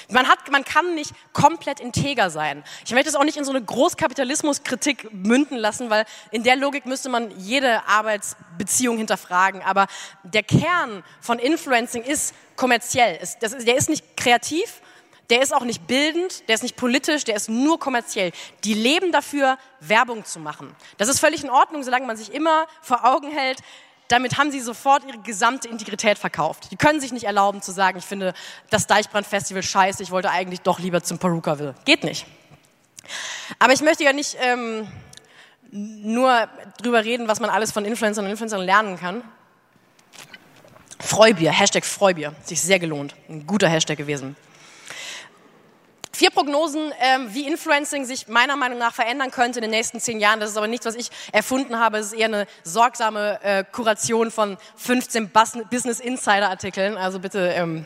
Man, 0.10 0.28
hat, 0.28 0.52
man 0.52 0.64
kann 0.64 0.96
nicht 0.96 1.12
komplett 1.34 1.80
integer 1.80 2.30
sein. 2.30 2.64
Ich 2.86 2.94
möchte 2.94 3.10
es 3.10 3.16
auch 3.16 3.24
nicht 3.24 3.38
in 3.38 3.46
so 3.46 3.52
eine 3.52 3.64
Großkapitalismuskritik 3.64 5.14
münden 5.14 5.58
lassen, 5.58 5.90
weil 5.90 6.06
in 6.32 6.44
der 6.44 6.56
Logik 6.56 6.86
müsste 6.86 7.10
man 7.10 7.32
jede 7.40 7.86
Arbeitsbeziehung 7.88 8.98
hinterfragen. 8.98 9.62
Aber 9.62 9.88
der 10.24 10.44
Kern 10.44 11.04
von 11.22 11.40
Influencing 11.40 12.04
ist 12.04 12.34
kommerziell. 12.56 13.20
Das 13.40 13.54
ist, 13.54 13.68
der 13.68 13.78
ist 13.78 13.90
nicht 13.90 14.18
kreativ, 14.18 14.82
der 15.30 15.42
ist 15.42 15.54
auch 15.54 15.64
nicht 15.64 15.88
bildend, 15.88 16.48
der 16.48 16.56
ist 16.56 16.64
nicht 16.64 16.78
politisch, 16.78 17.24
der 17.24 17.36
ist 17.36 17.50
nur 17.50 17.80
kommerziell. 17.80 18.32
Die 18.64 18.74
leben 18.74 19.12
dafür, 19.12 19.58
Werbung 19.80 20.24
zu 20.26 20.40
machen. 20.40 20.74
Das 20.98 21.10
ist 21.10 21.20
völlig 21.20 21.44
in 21.44 21.50
Ordnung, 21.50 21.84
solange 21.84 22.06
man 22.06 22.18
sich 22.18 22.34
immer 22.34 22.66
vor 22.82 23.06
Augen 23.06 23.30
hält, 23.30 23.60
damit 24.08 24.38
haben 24.38 24.52
sie 24.52 24.60
sofort 24.60 25.04
ihre 25.06 25.20
gesamte 25.20 25.68
Integrität 25.68 26.18
verkauft. 26.18 26.72
Die 26.72 26.78
können 26.78 27.00
sich 27.00 27.12
nicht 27.12 27.26
erlauben 27.26 27.62
zu 27.62 27.72
sagen, 27.72 27.98
ich 27.98 28.06
finde 28.06 28.34
das 28.70 28.88
Deichbrand-Festival 28.88 29.64
scheiße, 29.64 30.04
ich 30.04 30.12
wollte 30.12 30.30
eigentlich 30.30 30.62
doch 30.62 30.80
lieber 30.80 31.04
zum 31.04 31.20
Perukaville. 31.20 31.76
Geht 31.86 32.04
nicht. 32.04 32.26
Aber 33.60 33.74
ich 33.74 33.82
möchte 33.82 34.04
ja 34.04 34.14
nicht 34.14 34.38
ähm, 34.42 34.88
nur 35.72 36.48
drüber 36.82 37.04
reden, 37.04 37.28
was 37.28 37.40
man 37.40 37.50
alles 37.50 37.72
von 37.72 37.86
Influencern 37.86 38.26
und 38.26 38.32
Influencern 38.32 38.62
lernen 38.62 38.98
kann. 38.98 39.24
Freubier, 41.00 41.52
Hashtag 41.52 41.86
Freubier, 41.86 42.34
sich 42.44 42.62
sehr 42.62 42.80
gelohnt. 42.80 43.16
Ein 43.30 43.46
guter 43.46 43.70
Hashtag 43.70 43.98
gewesen. 43.98 44.36
Vier 46.18 46.32
Prognosen, 46.32 46.92
ähm, 47.00 47.32
wie 47.32 47.46
Influencing 47.46 48.04
sich 48.04 48.28
meiner 48.28 48.56
Meinung 48.56 48.80
nach 48.80 48.92
verändern 48.92 49.30
könnte 49.30 49.60
in 49.60 49.62
den 49.62 49.70
nächsten 49.70 50.00
zehn 50.00 50.20
Jahren. 50.20 50.40
Das 50.40 50.50
ist 50.50 50.58
aber 50.58 50.66
nichts, 50.66 50.88
was 50.88 50.96
ich 50.96 51.12
erfunden 51.32 51.78
habe. 51.80 52.00
Es 52.00 52.08
ist 52.08 52.14
eher 52.14 52.26
eine 52.26 52.48
sorgsame 52.64 53.40
äh, 53.44 53.64
Kuration 53.72 54.32
von 54.32 54.58
15 54.78 55.30
Business 55.70 56.00
Insider 56.00 56.50
Artikeln. 56.50 56.98
Also 56.98 57.20
bitte 57.20 57.50
ähm, 57.50 57.86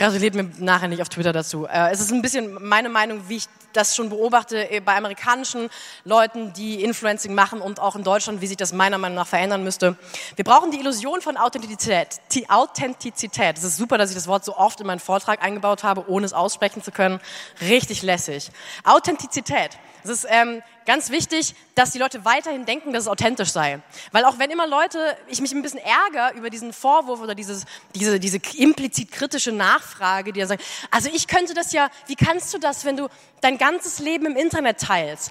gratuliert 0.00 0.34
mir 0.34 0.50
nachher 0.58 0.88
nicht 0.88 1.02
auf 1.02 1.10
Twitter 1.10 1.32
dazu. 1.32 1.66
Äh, 1.66 1.90
es 1.90 2.00
ist 2.00 2.10
ein 2.10 2.22
bisschen 2.22 2.56
meine 2.66 2.88
Meinung, 2.88 3.28
wie 3.28 3.36
ich 3.36 3.44
das 3.74 3.94
schon 3.94 4.08
beobachte 4.08 4.70
äh, 4.70 4.80
bei 4.80 4.96
amerikanischen 4.96 5.68
Leuten, 6.04 6.54
die 6.54 6.82
Influencing 6.82 7.34
machen 7.34 7.60
und 7.60 7.80
auch 7.80 7.96
in 7.96 8.02
Deutschland, 8.02 8.40
wie 8.40 8.46
sich 8.46 8.56
das 8.56 8.72
meiner 8.72 8.96
Meinung 8.96 9.16
nach 9.16 9.26
verändern 9.26 9.62
müsste. 9.62 9.96
Wir 10.36 10.44
brauchen 10.44 10.70
die 10.70 10.80
Illusion 10.80 11.20
von 11.20 11.36
Authentizität. 11.36 12.18
Die 12.32 12.48
Authentizität. 12.48 13.58
Es 13.58 13.64
ist 13.64 13.76
super, 13.76 13.98
dass 13.98 14.08
ich 14.08 14.16
das 14.16 14.26
Wort 14.26 14.42
so 14.42 14.56
oft 14.56 14.80
in 14.80 14.86
meinen 14.86 15.00
Vortrag 15.00 15.44
eingebaut 15.44 15.84
habe, 15.84 16.08
ohne 16.08 16.24
es 16.24 16.32
aussprechen 16.32 16.82
zu 16.82 16.92
können. 16.92 17.20
Richtig 17.60 18.00
lässig. 18.00 18.50
Authentizität. 18.84 19.78
Es 20.02 20.08
ist 20.08 20.26
ähm, 20.30 20.62
ganz 20.90 21.10
wichtig, 21.10 21.54
dass 21.76 21.92
die 21.92 22.00
Leute 22.00 22.24
weiterhin 22.24 22.64
denken, 22.64 22.92
dass 22.92 23.04
es 23.04 23.08
authentisch 23.08 23.50
sei. 23.50 23.80
Weil 24.10 24.24
auch 24.24 24.40
wenn 24.40 24.50
immer 24.50 24.66
Leute, 24.66 25.16
ich 25.28 25.40
mich 25.40 25.52
ein 25.52 25.62
bisschen 25.62 25.78
ärgere 25.78 26.36
über 26.36 26.50
diesen 26.50 26.72
Vorwurf 26.72 27.20
oder 27.20 27.36
dieses, 27.36 27.64
diese, 27.94 28.18
diese 28.18 28.38
implizit 28.56 29.12
kritische 29.12 29.52
Nachfrage, 29.52 30.32
die 30.32 30.40
ja 30.40 30.46
sagen, 30.46 30.60
also 30.90 31.08
ich 31.12 31.28
könnte 31.28 31.54
das 31.54 31.72
ja, 31.72 31.90
wie 32.08 32.16
kannst 32.16 32.52
du 32.54 32.58
das, 32.58 32.84
wenn 32.84 32.96
du 32.96 33.06
dein 33.40 33.56
ganzes 33.56 34.00
Leben 34.00 34.26
im 34.26 34.34
Internet 34.34 34.80
teilst? 34.80 35.30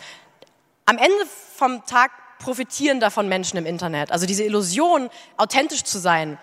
Am 0.86 0.98
Ende 0.98 1.26
vom 1.58 1.86
Tag 1.86 2.12
profitieren 2.40 3.02
davon 3.02 3.28
Menschen 3.28 3.58
im 3.58 3.66
Internet. 3.66 4.14
Also 4.14 4.26
diese 4.26 4.46
Illusion, 4.46 5.10
authentisch 5.36 5.84
zu 5.84 6.00
sein, 6.00 6.38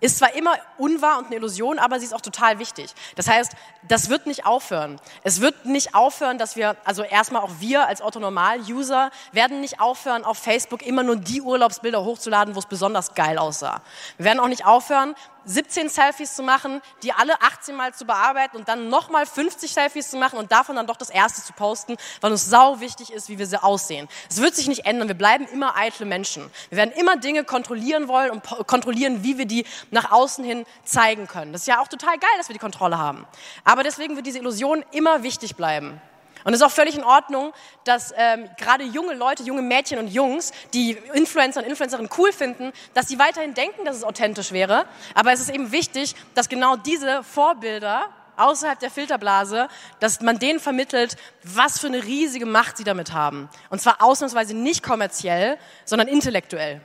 ist 0.00 0.18
zwar 0.18 0.34
immer 0.34 0.54
unwahr 0.76 1.18
und 1.18 1.26
eine 1.26 1.36
Illusion, 1.36 1.78
aber 1.78 1.98
sie 1.98 2.06
ist 2.06 2.14
auch 2.14 2.20
total 2.20 2.58
wichtig. 2.58 2.94
Das 3.16 3.28
heißt, 3.28 3.52
das 3.86 4.08
wird 4.08 4.26
nicht 4.26 4.46
aufhören. 4.46 5.00
Es 5.24 5.40
wird 5.40 5.66
nicht 5.66 5.94
aufhören, 5.94 6.38
dass 6.38 6.56
wir, 6.56 6.76
also 6.84 7.02
erstmal 7.02 7.42
auch 7.42 7.52
wir 7.60 7.86
als 7.86 8.00
Autonormal-User, 8.00 9.10
werden 9.32 9.60
nicht 9.60 9.80
aufhören, 9.80 10.24
auf 10.24 10.38
Facebook 10.38 10.82
immer 10.82 11.02
nur 11.02 11.16
die 11.16 11.40
Urlaubsbilder 11.42 12.04
hochzuladen, 12.04 12.54
wo 12.54 12.58
es 12.58 12.66
besonders 12.66 13.14
geil 13.14 13.38
aussah. 13.38 13.82
Wir 14.16 14.26
werden 14.26 14.40
auch 14.40 14.48
nicht 14.48 14.66
aufhören, 14.66 15.14
17 15.48 15.88
Selfies 15.88 16.36
zu 16.36 16.42
machen, 16.42 16.82
die 17.02 17.12
alle 17.12 17.40
18 17.40 17.74
Mal 17.74 17.94
zu 17.94 18.04
bearbeiten 18.04 18.56
und 18.56 18.68
dann 18.68 18.88
nochmal 18.88 19.26
50 19.26 19.72
Selfies 19.72 20.10
zu 20.10 20.18
machen 20.18 20.38
und 20.38 20.52
davon 20.52 20.76
dann 20.76 20.86
doch 20.86 20.96
das 20.96 21.10
erste 21.10 21.42
zu 21.42 21.52
posten, 21.54 21.96
weil 22.20 22.30
uns 22.30 22.48
sau 22.48 22.80
wichtig 22.80 23.12
ist, 23.12 23.28
wie 23.28 23.38
wir 23.38 23.46
sie 23.46 23.62
aussehen. 23.62 24.08
Es 24.28 24.40
wird 24.40 24.54
sich 24.54 24.68
nicht 24.68 24.84
ändern. 24.84 25.08
Wir 25.08 25.16
bleiben 25.16 25.46
immer 25.46 25.76
eitle 25.76 26.06
Menschen. 26.06 26.50
Wir 26.68 26.78
werden 26.78 26.92
immer 26.92 27.16
Dinge 27.16 27.44
kontrollieren 27.44 28.08
wollen 28.08 28.30
und 28.30 28.42
kontrollieren, 28.66 29.24
wie 29.24 29.38
wir 29.38 29.46
die 29.46 29.64
nach 29.90 30.10
außen 30.10 30.44
hin 30.44 30.66
zeigen 30.84 31.26
können. 31.26 31.52
Das 31.52 31.62
ist 31.62 31.66
ja 31.66 31.80
auch 31.80 31.88
total 31.88 32.18
geil, 32.18 32.30
dass 32.36 32.48
wir 32.48 32.54
die 32.54 32.60
Kontrolle 32.60 32.98
haben. 32.98 33.26
Aber 33.64 33.82
deswegen 33.82 34.16
wird 34.16 34.26
diese 34.26 34.38
Illusion 34.38 34.84
immer 34.92 35.22
wichtig 35.22 35.56
bleiben. 35.56 36.00
Und 36.44 36.52
es 36.52 36.60
ist 36.60 36.66
auch 36.66 36.70
völlig 36.70 36.96
in 36.96 37.04
Ordnung, 37.04 37.52
dass 37.84 38.12
ähm, 38.16 38.48
gerade 38.56 38.84
junge 38.84 39.14
Leute, 39.14 39.42
junge 39.42 39.62
Mädchen 39.62 39.98
und 39.98 40.08
Jungs, 40.08 40.52
die 40.74 40.92
Influencer 41.14 41.60
und 41.60 41.66
Influencerinnen 41.66 42.10
cool 42.18 42.32
finden, 42.32 42.72
dass 42.94 43.08
sie 43.08 43.18
weiterhin 43.18 43.54
denken, 43.54 43.84
dass 43.84 43.96
es 43.96 44.04
authentisch 44.04 44.52
wäre. 44.52 44.86
Aber 45.14 45.32
es 45.32 45.40
ist 45.40 45.50
eben 45.50 45.72
wichtig, 45.72 46.14
dass 46.34 46.48
genau 46.48 46.76
diese 46.76 47.22
Vorbilder 47.22 48.08
außerhalb 48.38 48.78
der 48.78 48.90
Filterblase, 48.90 49.68
dass 50.00 50.20
man 50.20 50.38
denen 50.38 50.60
vermittelt, 50.60 51.16
was 51.42 51.78
für 51.78 51.88
eine 51.88 52.04
riesige 52.04 52.46
Macht 52.46 52.76
sie 52.76 52.84
damit 52.84 53.12
haben. 53.12 53.48
Und 53.68 53.80
zwar 53.80 54.02
ausnahmsweise 54.02 54.54
nicht 54.54 54.82
kommerziell, 54.82 55.58
sondern 55.84 56.08
intellektuell. 56.08 56.80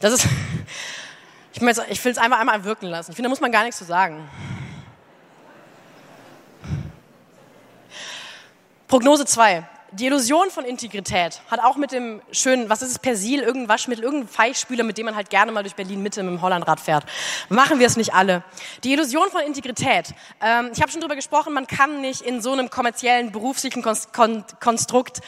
Das 0.00 0.12
ist, 0.12 0.26
ich, 1.54 1.60
will 1.60 2.12
es 2.12 2.18
einfach 2.18 2.38
einmal 2.38 2.64
wirken 2.64 2.86
lassen. 2.86 3.10
Ich 3.10 3.16
finde, 3.16 3.28
da 3.28 3.30
muss 3.30 3.40
man 3.40 3.50
gar 3.50 3.64
nichts 3.64 3.78
zu 3.78 3.84
sagen. 3.84 4.28
Prognose 8.88 9.24
2. 9.24 9.64
Die 9.90 10.06
Illusion 10.06 10.50
von 10.50 10.64
Integrität 10.64 11.40
hat 11.50 11.58
auch 11.58 11.76
mit 11.76 11.90
dem 11.90 12.20
schönen, 12.30 12.68
was 12.68 12.82
ist 12.82 12.90
es, 12.90 12.98
Persil, 12.98 13.40
irgendein 13.40 13.68
Waschmittel, 13.68 14.04
irgendein 14.04 14.28
Feichspüler, 14.28 14.84
mit 14.84 14.98
dem 14.98 15.06
man 15.06 15.16
halt 15.16 15.28
gerne 15.30 15.50
mal 15.50 15.62
durch 15.62 15.74
Berlin 15.74 16.02
Mitte 16.02 16.22
mit 16.22 16.34
dem 16.34 16.42
Hollandrad 16.42 16.78
fährt. 16.78 17.04
Machen 17.48 17.80
wir 17.80 17.86
es 17.86 17.96
nicht 17.96 18.14
alle. 18.14 18.44
Die 18.84 18.92
Illusion 18.92 19.28
von 19.30 19.40
Integrität. 19.40 20.14
Ähm, 20.40 20.70
ich 20.72 20.80
habe 20.82 20.92
schon 20.92 21.00
darüber 21.00 21.16
gesprochen, 21.16 21.52
man 21.52 21.66
kann 21.66 22.00
nicht 22.00 22.20
in 22.20 22.42
so 22.42 22.52
einem 22.52 22.70
kommerziellen, 22.70 23.32
beruflichen 23.32 23.82
Konstrukt 23.82 25.20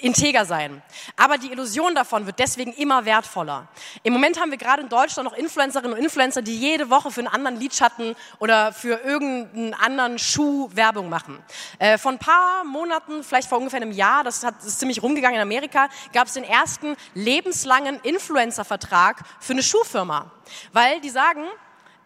integer 0.00 0.44
sein. 0.44 0.82
Aber 1.16 1.38
die 1.38 1.50
Illusion 1.50 1.94
davon 1.94 2.26
wird 2.26 2.38
deswegen 2.38 2.72
immer 2.72 3.04
wertvoller. 3.04 3.68
Im 4.02 4.12
Moment 4.12 4.40
haben 4.40 4.50
wir 4.50 4.58
gerade 4.58 4.82
in 4.82 4.88
Deutschland 4.88 5.28
noch 5.28 5.36
Influencerinnen 5.36 5.96
und 5.96 6.02
Influencer, 6.02 6.42
die 6.42 6.58
jede 6.58 6.90
Woche 6.90 7.10
für 7.10 7.20
einen 7.20 7.28
anderen 7.28 7.58
Lidschatten 7.58 8.14
oder 8.38 8.72
für 8.72 9.00
irgendeinen 9.04 9.74
anderen 9.74 10.18
Schuh 10.18 10.70
Werbung 10.72 11.08
machen. 11.08 11.42
Äh, 11.78 11.98
vor 11.98 12.12
ein 12.12 12.18
paar 12.18 12.64
Monaten, 12.64 13.22
vielleicht 13.22 13.48
vor 13.48 13.58
ungefähr 13.58 13.80
einem 13.80 13.92
Jahr, 13.92 14.24
das, 14.24 14.44
hat, 14.44 14.56
das 14.58 14.66
ist 14.66 14.80
ziemlich 14.80 15.02
rumgegangen 15.02 15.36
in 15.36 15.42
Amerika, 15.42 15.88
gab 16.12 16.28
es 16.28 16.34
den 16.34 16.44
ersten 16.44 16.96
lebenslangen 17.14 18.00
Influencer-Vertrag 18.00 19.22
für 19.40 19.52
eine 19.52 19.62
Schuhfirma. 19.62 20.30
Weil 20.72 21.00
die 21.00 21.10
sagen, 21.10 21.44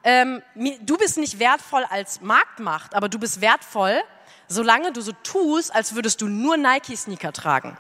ähm, 0.05 0.43
du 0.55 0.97
bist 0.97 1.17
nicht 1.17 1.39
wertvoll 1.39 1.85
als 1.89 2.21
Marktmacht, 2.21 2.95
aber 2.95 3.09
du 3.09 3.19
bist 3.19 3.41
wertvoll, 3.41 4.01
solange 4.49 4.93
du 4.93 5.01
so 5.01 5.13
tust, 5.23 5.75
als 5.75 5.95
würdest 5.95 6.21
du 6.21 6.29
nur 6.29 6.57
Nike-Sneaker 6.57 7.33
tragen. 7.33 7.77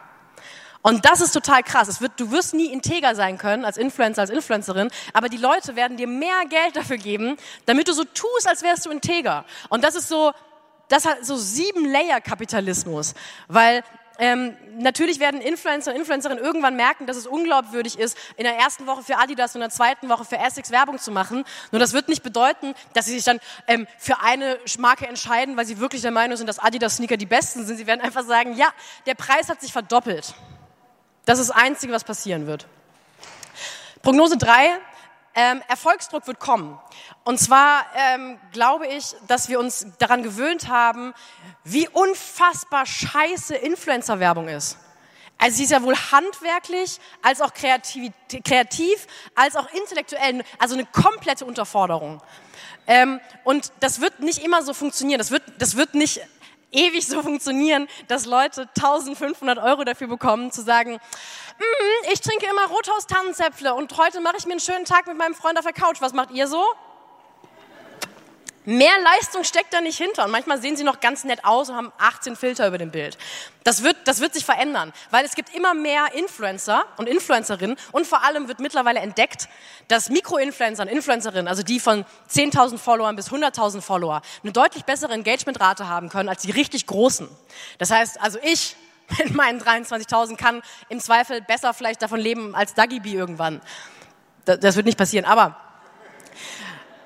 Und 0.87 1.07
das 1.07 1.23
ist 1.23 1.33
total 1.33 1.63
krass. 1.63 2.01
Wird, 2.03 2.13
du 2.21 2.31
wirst 2.31 2.53
nie 2.53 2.67
integer 2.67 3.15
sein 3.15 3.39
können 3.39 3.65
als 3.65 3.79
Influencer, 3.79 4.21
als 4.21 4.31
Influencerin, 4.31 4.91
aber 5.15 5.31
die 5.31 5.39
Leute 5.39 5.77
werden 5.77 5.97
dir 5.97 6.07
mehr 6.07 6.45
Geld 6.49 6.77
dafür 6.77 6.99
geben, 6.99 7.37
damit 7.65 7.89
du 7.89 7.93
so 7.93 8.05
tust, 8.05 8.47
als 8.47 8.63
wärst 8.63 8.85
du 8.85 8.91
integer. 8.91 9.47
Und 9.71 9.83
das 9.83 9.95
ist 9.95 10.09
so, 10.09 10.33
das 10.89 11.07
hat 11.07 11.25
so 11.25 11.37
sieben 11.37 11.87
Layer 11.87 12.21
Kapitalismus, 12.21 13.15
weil 13.49 13.83
ähm, 14.19 14.57
natürlich 14.79 15.19
werden 15.19 15.41
Influencer 15.41 15.93
und 15.93 15.99
Influencerinnen 15.99 16.43
irgendwann 16.43 16.77
merken, 16.77 17.07
dass 17.07 17.17
es 17.17 17.27
unglaubwürdig 17.27 17.99
ist, 17.99 18.17
in 18.37 18.45
der 18.45 18.57
ersten 18.57 18.87
Woche 18.87 19.03
für 19.03 19.19
Adidas 19.19 19.55
und 19.55 19.63
in 19.63 19.69
der 19.69 19.71
zweiten 19.71 20.09
Woche 20.09 20.25
für 20.25 20.39
Essex 20.39 20.71
Werbung 20.71 20.99
zu 20.99 21.11
machen. 21.11 21.45
Nur 21.73 21.81
das 21.81 21.93
wird 21.93 22.09
nicht 22.09 22.23
bedeuten, 22.23 22.75
dass 22.93 23.07
sie 23.07 23.13
sich 23.13 23.25
dann 23.25 23.41
ähm, 23.67 23.87
für 23.99 24.21
eine 24.21 24.59
Marke 24.79 25.07
entscheiden, 25.07 25.57
weil 25.57 25.67
sie 25.67 25.81
wirklich 25.81 26.03
der 26.03 26.13
Meinung 26.13 26.37
sind, 26.37 26.47
dass 26.47 26.59
Adidas 26.59 26.97
Sneaker 26.97 27.17
die 27.17 27.27
besten 27.27 27.67
sind. 27.67 27.77
Sie 27.77 27.87
werden 27.87 28.01
einfach 28.01 28.25
sagen, 28.25 28.55
ja, 28.57 28.69
der 29.07 29.15
Preis 29.15 29.49
hat 29.49 29.61
sich 29.61 29.73
verdoppelt. 29.73 30.35
Das 31.25 31.39
ist 31.39 31.51
das 31.51 31.57
Einzige, 31.57 31.93
was 31.93 32.05
passieren 32.05 32.47
wird. 32.47 32.67
Prognose 34.03 34.37
drei: 34.37 34.79
ähm, 35.35 35.63
Erfolgsdruck 35.69 36.27
wird 36.27 36.39
kommen. 36.39 36.79
Und 37.25 37.39
zwar 37.39 37.85
ähm, 37.97 38.39
glaube 38.53 38.87
ich, 38.87 39.15
dass 39.27 39.49
wir 39.49 39.59
uns 39.59 39.87
daran 39.99 40.23
gewöhnt 40.23 40.69
haben, 40.69 41.15
wie 41.65 41.89
unfassbar 41.89 42.87
scheiße 42.87 43.55
Influencer-Werbung 43.55 44.49
ist. 44.49 44.79
Also 45.39 45.57
sie 45.57 45.65
ist 45.65 45.71
ja 45.71 45.83
wohl 45.83 45.97
handwerklich, 45.97 47.01
als 47.23 47.41
auch 47.41 47.53
kreativ, 47.53 48.13
kreativ 48.45 49.07
als 49.35 49.57
auch 49.57 49.69
intellektuell, 49.73 50.45
also 50.59 50.75
eine 50.75 50.87
komplette 50.87 51.45
Unterforderung. 51.45 52.23
Ähm, 52.87 53.21
und 53.43 53.73
das 53.81 54.01
wird 54.01 54.21
nicht 54.21 54.45
immer 54.45 54.63
so 54.63 54.75
funktionieren. 54.75 55.19
Das 55.19 55.31
wird, 55.31 55.43
das 55.59 55.77
wird 55.77 55.95
nicht 55.95 56.21
ewig 56.75 57.07
so 57.07 57.23
funktionieren, 57.23 57.89
dass 58.09 58.27
Leute 58.27 58.69
1500 58.77 59.59
Euro 59.59 59.85
dafür 59.85 60.09
bekommen, 60.09 60.51
zu 60.51 60.63
sagen, 60.63 60.95
mm, 60.95 62.13
ich 62.13 62.21
trinke 62.21 62.47
immer 62.47 62.67
Rothaus-Tannenzäpfle 62.67 63.75
und 63.75 63.97
heute 63.97 64.21
mache 64.21 64.37
ich 64.39 64.47
mir 64.47 64.53
einen 64.53 64.61
schönen 64.61 64.85
Tag 64.85 65.07
mit 65.07 65.17
meinem 65.17 65.35
Freund 65.35 65.59
auf 65.59 65.65
der 65.65 65.73
Couch. 65.73 66.01
Was 66.01 66.13
macht 66.13 66.31
ihr 66.31 66.47
so? 66.47 66.63
Mehr 68.67 68.93
Leistung 69.03 69.45
steckt 69.45 69.75
da 69.75 69.81
nicht 69.81 69.99
hinter. 69.99 70.25
Und 70.25 70.31
manchmal 70.31 70.61
sehen 70.61 70.77
sie 70.77 70.85
noch 70.85 71.01
ganz 71.01 71.25
nett 71.25 71.45
aus 71.45 71.69
und 71.69 71.77
haben 71.77 71.93
18 71.99 72.35
Filter 72.35 72.67
über 72.67 72.79
dem 72.79 72.91
Bild. 72.91 73.19
Das 73.63 73.83
wird, 73.83 73.97
das 74.05 74.21
wird 74.21 74.35
sich 74.35 74.45
verändern, 74.45 74.93
weil 75.11 75.25
es 75.25 75.35
gibt 75.35 75.55
immer 75.55 75.75
mehr 75.75 76.15
Influencer 76.15 76.85
und 76.97 77.09
Influencerinnen 77.09 77.77
und 77.93 78.07
vor 78.07 78.23
allem 78.25 78.49
wird 78.49 78.61
mittlerweile 78.61 79.01
entdeckt, 79.01 79.49
dass 79.89 80.11
Mikroinfluencer 80.11 80.83
und 80.83 80.89
Influencerinnen, 80.89 81.49
also 81.49 81.63
die 81.63 81.81
von 81.81 82.05
10.000 82.31 82.79
Followern 82.79 83.17
bis 83.17 83.31
100.000 83.31 83.81
Follower, 83.81 84.23
eine 84.43 84.53
deutlich 84.53 84.85
bessere 84.85 85.13
Engagementrate 85.13 85.89
haben 85.89 86.09
können 86.09 86.29
als 86.29 86.43
die 86.43 86.51
richtig 86.51 86.87
großen. 86.87 87.29
Das 87.79 87.91
heißt, 87.91 88.21
also 88.21 88.39
ich 88.43 88.77
mit 89.19 89.35
meinen 89.35 89.61
23.000 89.61 90.37
kann 90.37 90.63
im 90.89 91.01
Zweifel 91.01 91.43
besser 91.43 91.75
vielleicht 91.75 92.03
davon 92.03 92.21
leben 92.21 92.55
als 92.55 92.75
Dagi 92.75 93.01
B 93.01 93.13
irgendwann. 93.13 93.61
Das 94.45 94.77
wird 94.77 94.87
nicht 94.87 94.99
passieren, 94.99 95.25
aber 95.25 95.57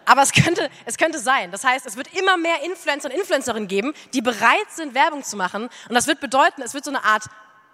aber 0.09 0.23
es 0.23 0.33
könnte, 0.33 0.71
es 0.87 0.97
könnte 0.97 1.19
sein. 1.19 1.51
Das 1.51 1.65
heißt, 1.65 1.87
es 1.87 1.97
wird 1.97 2.09
immer 2.19 2.37
mehr 2.39 2.63
Influencer 2.65 3.11
und 3.11 3.15
Influencerinnen 3.15 3.69
geben, 3.69 3.93
die 4.15 4.23
bereit 4.23 4.71
sind, 4.71 4.95
Werbung 4.95 5.23
zu 5.23 5.37
machen. 5.37 5.65
Und 5.89 5.95
das 5.95 6.07
wird 6.07 6.21
bedeuten, 6.21 6.63
es 6.63 6.73
wird 6.73 6.85
so 6.85 6.91
eine 6.91 7.05
Art 7.05 7.25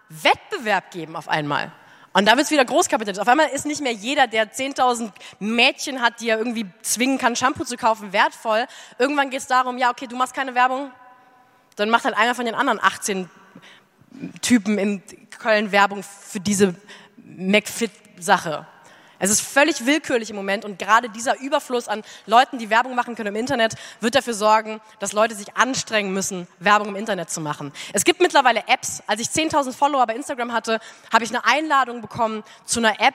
Wettbewerb 0.09 0.91
geben 0.91 1.15
auf 1.15 1.29
einmal. 1.29 1.73
Und 2.13 2.27
da 2.27 2.33
wird 2.37 2.47
es 2.47 2.51
wieder 2.51 2.65
Großkapitalist. 2.65 3.21
Auf 3.21 3.29
einmal 3.29 3.49
ist 3.49 3.67
nicht 3.67 3.81
mehr 3.81 3.93
jeder, 3.93 4.27
der 4.27 4.53
10.000 4.53 5.11
Mädchen 5.39 6.03
hat, 6.03 6.21
die 6.21 6.29
er 6.29 6.39
irgendwie 6.39 6.67
zwingen 6.83 7.19
kann, 7.19 7.37
Shampoo 7.37 7.65
zu 7.65 7.77
kaufen, 7.77 8.13
wertvoll. 8.13 8.67
Irgendwann 8.99 9.31
geht 9.31 9.41
es 9.41 9.47
darum, 9.47 9.79
ja, 9.79 9.91
okay, 9.91 10.07
du 10.07 10.17
machst 10.17 10.35
keine 10.35 10.55
Werbung, 10.55 10.91
dann 11.77 11.91
macht 11.91 12.05
halt 12.05 12.17
einer 12.17 12.35
von 12.35 12.47
den 12.47 12.55
anderen 12.55 12.81
18 12.81 13.31
Typen 14.43 14.79
in 14.79 15.03
Köln 15.39 15.73
Werbung 15.73 16.03
für 16.03 16.41
diese 16.41 16.75
McFit-Sache. 17.17 18.67
Es 19.25 19.31
ist 19.31 19.41
völlig 19.41 19.87
willkürlich 19.87 20.29
im 20.29 20.37
Moment 20.37 20.67
und 20.67 20.79
gerade 20.79 21.09
dieser 21.09 21.41
Überfluss 21.41 21.89
an 21.89 22.03
Leuten, 22.27 22.59
die 22.59 22.69
Werbung 22.69 22.95
machen 22.95 23.15
können 23.15 23.35
im 23.35 23.37
Internet, 23.37 23.73
wird 24.01 24.15
dafür 24.15 24.35
sorgen, 24.35 24.83
dass 24.99 25.15
Leute 25.15 25.35
sich 25.35 25.57
anstrengen 25.57 26.13
müssen, 26.13 26.47
Werbung 26.59 26.89
im 26.89 26.97
Internet 26.97 27.31
zu 27.31 27.41
machen. 27.41 27.73
Es 27.95 28.05
gibt 28.05 28.21
mittlerweile 28.21 28.65
Apps. 28.69 29.03
Als 29.07 29.23
ich 29.23 29.29
10.000 29.29 29.73
Follower 29.73 30.07
bei 30.07 30.15
Instagram 30.15 30.53
hatte, 30.53 30.79
habe 31.11 31.25
ich 31.25 31.31
eine 31.31 31.43
Einladung 31.47 32.03
bekommen 32.03 32.45
zu 32.67 32.81
einer 32.81 33.01
App, 33.01 33.15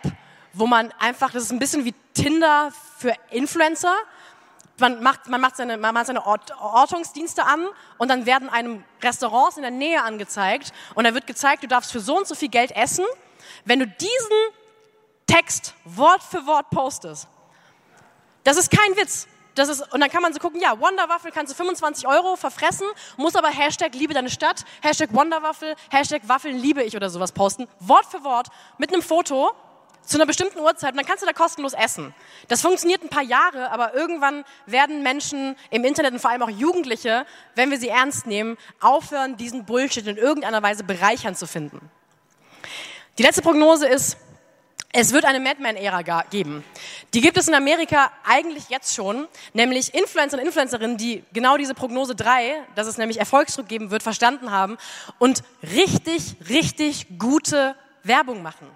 wo 0.53 0.65
man 0.65 0.91
einfach, 0.97 1.29
das 1.29 1.43
ist 1.43 1.51
ein 1.51 1.59
bisschen 1.59 1.85
wie 1.85 1.93
Tinder 2.15 2.71
für 2.97 3.13
Influencer. 3.29 3.93
Man 4.79 5.03
macht, 5.03 5.27
man 5.27 5.39
macht 5.39 5.57
seine, 5.57 5.77
man 5.77 5.93
macht 5.93 6.07
seine 6.07 6.25
Ort, 6.25 6.51
Ortungsdienste 6.59 7.45
an 7.45 7.67
und 7.99 8.07
dann 8.07 8.25
werden 8.25 8.49
einem 8.49 8.83
Restaurants 9.03 9.57
in 9.57 9.61
der 9.61 9.69
Nähe 9.69 10.01
angezeigt 10.01 10.73
und 10.95 11.03
da 11.03 11.13
wird 11.13 11.27
gezeigt, 11.27 11.61
du 11.61 11.67
darfst 11.67 11.91
für 11.91 11.99
so 11.99 12.17
und 12.17 12.25
so 12.25 12.33
viel 12.33 12.49
Geld 12.49 12.75
essen. 12.75 13.05
Wenn 13.63 13.77
du 13.77 13.85
diesen 13.85 14.58
Text 15.29 15.75
Wort 15.85 16.23
für 16.23 16.45
Wort 16.47 16.71
postest. 16.71 17.27
Das 18.43 18.57
ist 18.57 18.71
kein 18.71 18.97
Witz. 18.97 19.27
Das 19.53 19.69
ist, 19.69 19.81
und 19.93 19.99
dann 19.99 20.09
kann 20.09 20.23
man 20.23 20.33
so 20.33 20.39
gucken, 20.39 20.59
ja, 20.59 20.79
Wonderwaffel 20.79 21.31
kannst 21.31 21.51
du 21.51 21.55
25 21.55 22.07
Euro 22.07 22.35
verfressen, 22.35 22.87
muss 23.17 23.35
aber 23.35 23.49
Hashtag 23.49 23.93
Liebe 23.93 24.13
deine 24.13 24.29
Stadt, 24.29 24.63
Hashtag 24.81 25.13
Wonderwaffel, 25.13 25.75
Hashtag 25.91 26.21
Waffeln 26.27 26.57
liebe 26.57 26.81
ich 26.81 26.95
oder 26.95 27.09
sowas 27.09 27.31
posten. 27.31 27.67
Wort 27.79 28.05
für 28.05 28.23
Wort 28.23 28.47
mit 28.77 28.91
einem 28.91 29.01
Foto 29.03 29.51
zu 30.01 30.17
einer 30.17 30.25
bestimmten 30.25 30.59
Uhrzeit 30.59 30.91
und 30.91 30.97
dann 30.97 31.05
kannst 31.05 31.21
du 31.21 31.27
da 31.27 31.33
kostenlos 31.33 31.73
essen. 31.73 32.15
Das 32.47 32.61
funktioniert 32.61 33.03
ein 33.03 33.09
paar 33.09 33.21
Jahre, 33.21 33.69
aber 33.71 33.93
irgendwann 33.93 34.45
werden 34.65 35.03
Menschen 35.03 35.55
im 35.69 35.83
Internet 35.83 36.13
und 36.13 36.19
vor 36.19 36.31
allem 36.31 36.41
auch 36.41 36.49
Jugendliche, 36.49 37.27
wenn 37.53 37.69
wir 37.69 37.77
sie 37.77 37.89
ernst 37.89 38.25
nehmen, 38.25 38.57
aufhören, 38.79 39.37
diesen 39.37 39.65
Bullshit 39.65 40.07
in 40.07 40.17
irgendeiner 40.17 40.63
Weise 40.63 40.83
bereichern 40.83 41.35
zu 41.35 41.45
finden. 41.45 41.91
Die 43.19 43.23
letzte 43.23 43.41
Prognose 43.41 43.85
ist, 43.85 44.17
es 44.91 45.13
wird 45.13 45.25
eine 45.25 45.39
Madman-Ära 45.39 46.23
geben. 46.31 46.63
Die 47.13 47.21
gibt 47.21 47.37
es 47.37 47.47
in 47.47 47.53
Amerika 47.53 48.11
eigentlich 48.23 48.69
jetzt 48.69 48.95
schon, 48.95 49.27
nämlich 49.53 49.93
Influencer 49.93 50.37
und 50.37 50.45
Influencerinnen, 50.45 50.97
die 50.97 51.23
genau 51.31 51.57
diese 51.57 51.75
Prognose 51.75 52.15
3, 52.15 52.63
dass 52.75 52.87
es 52.87 52.97
nämlich 52.97 53.19
Erfolgsdruck 53.19 53.67
geben 53.67 53.91
wird, 53.91 54.01
verstanden 54.01 54.51
haben 54.51 54.77
und 55.19 55.43
richtig, 55.61 56.37
richtig 56.49 57.19
gute 57.19 57.75
Werbung 58.03 58.41
machen. 58.41 58.67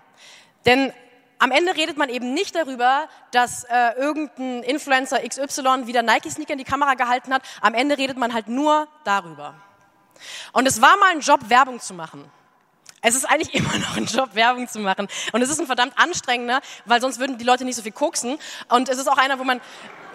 Denn 0.66 0.94
am 1.40 1.52
Ende 1.52 1.76
redet 1.76 1.98
man 1.98 2.10
eben 2.10 2.34
nicht 2.34 2.56
darüber, 2.56 3.10
dass 3.32 3.64
äh, 3.64 3.94
irgendein 3.98 4.62
Influencer 4.64 5.20
XY 5.28 5.88
wieder 5.88 6.04
Nike-Sneaker 6.04 6.54
in 6.54 6.60
die 6.60 6.64
Kamera 6.64 6.94
gehalten 6.94 7.34
hat. 7.34 7.42
Am 7.60 7.74
Ende 7.74 7.98
redet 7.98 8.18
man 8.18 8.34
halt 8.34 8.48
nur 8.48 8.88
darüber. 9.04 9.56
Und 10.54 10.68
es 10.68 10.80
war 10.80 10.96
mal 10.98 11.12
ein 11.12 11.20
Job, 11.22 11.50
Werbung 11.50 11.80
zu 11.80 11.96
machen. 11.96 12.32
Es 13.04 13.16
ist 13.16 13.26
eigentlich 13.26 13.54
immer 13.54 13.78
noch 13.78 13.96
ein 13.96 14.06
Job, 14.06 14.34
Werbung 14.34 14.68
zu 14.68 14.80
machen. 14.80 15.08
Und 15.32 15.42
es 15.44 15.50
ist 15.50 15.60
ein 15.60 15.68
verdammt 15.68 15.94
anstrengender, 16.00 16.62
weil 16.86 17.00
sonst 17.02 17.20
würden 17.20 17.38
die 17.38 17.44
Leute 17.44 17.66
nicht 17.66 17.76
so 17.76 17.84
viel 17.84 17.92
koksen. 17.92 18.40
Und 18.70 18.90
es 18.90 18.98
ist 18.98 19.08
auch 19.08 19.18
einer, 19.18 19.38
wo 19.38 19.44
man, 19.44 19.62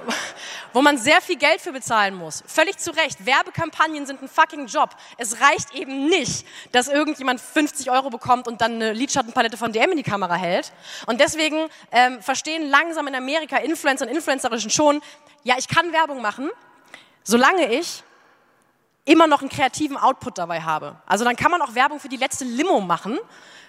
wo 0.73 0.81
man 0.81 0.97
sehr 0.97 1.21
viel 1.21 1.37
Geld 1.37 1.61
für 1.61 1.73
bezahlen 1.73 2.15
muss. 2.15 2.43
Völlig 2.47 2.79
zu 2.79 2.91
Recht. 2.91 3.25
Werbekampagnen 3.25 4.07
sind 4.07 4.23
ein 4.23 4.29
fucking 4.29 4.67
Job. 4.67 4.97
Es 5.19 5.41
reicht 5.41 5.75
eben 5.75 6.09
nicht, 6.09 6.47
dass 6.73 6.89
irgendjemand 6.89 7.41
50 7.41 7.91
Euro 7.91 8.11
bekommt 8.11 8.49
und 8.49 8.61
dann 8.63 8.75
eine 8.75 8.93
Lidschattenpalette 8.95 9.59
von 9.59 9.73
DM 9.73 9.91
in 9.91 9.99
die 9.99 10.03
Kamera 10.03 10.35
hält. 10.35 10.73
Und 11.07 11.21
deswegen 11.21 11.69
ähm, 11.93 12.23
verstehen 12.23 12.71
langsam 12.71 13.07
in 13.07 13.15
Amerika 13.15 13.59
Influencer 13.59 14.07
und 14.07 14.15
Influencerinnen 14.15 14.71
schon, 14.71 15.03
ja, 15.45 15.57
ich 15.59 15.69
kann 15.69 15.93
Werbung 15.93 16.23
machen, 16.23 16.51
solange 17.23 17.71
ich 17.73 18.03
immer 19.09 19.27
noch 19.27 19.41
einen 19.41 19.49
kreativen 19.49 19.97
Output 19.97 20.39
dabei 20.39 20.61
habe. 20.61 20.97
Also 21.07 21.25
dann 21.25 21.35
kann 21.35 21.51
man 21.51 21.63
auch 21.63 21.75
Werbung 21.75 21.99
für 21.99 22.09
die 22.09 22.17
letzte 22.17 22.45
Limo 22.45 22.81
machen, 22.81 23.19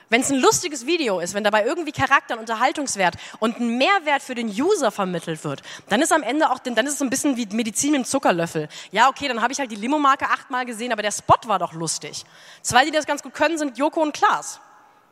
wenn 0.09 0.21
es 0.21 0.31
ein 0.31 0.39
lustiges 0.39 0.85
Video 0.85 1.19
ist, 1.19 1.35
wenn 1.35 1.43
dabei 1.43 1.65
irgendwie 1.65 1.91
Charakter 1.91 2.33
und 2.33 2.41
Unterhaltungswert 2.41 3.15
und 3.39 3.59
ein 3.59 3.77
Mehrwert 3.77 4.23
für 4.23 4.33
den 4.33 4.47
User 4.47 4.91
vermittelt 4.91 5.43
wird, 5.43 5.61
dann 5.87 6.01
ist 6.01 6.11
am 6.11 6.23
Ende 6.23 6.49
auch, 6.49 6.59
dann 6.59 6.75
ist 6.85 6.93
es 6.93 6.99
so 6.99 7.05
ein 7.05 7.11
bisschen 7.11 7.37
wie 7.37 7.45
Medizin 7.51 7.91
mit 7.91 8.01
dem 8.01 8.05
Zuckerlöffel. 8.05 8.69
Ja, 8.91 9.07
okay, 9.07 9.27
dann 9.27 9.41
habe 9.41 9.53
ich 9.53 9.59
halt 9.59 9.71
die 9.71 9.75
Limo-Marke 9.75 10.25
achtmal 10.25 10.65
gesehen, 10.65 10.91
aber 10.91 11.03
der 11.03 11.11
Spot 11.11 11.37
war 11.45 11.59
doch 11.59 11.73
lustig. 11.73 12.25
Zwei, 12.63 12.85
die 12.85 12.91
das 12.91 13.05
ganz 13.05 13.21
gut 13.21 13.35
können, 13.35 13.57
sind 13.57 13.77
Joko 13.77 14.01
und 14.01 14.13
Klaas. 14.13 14.59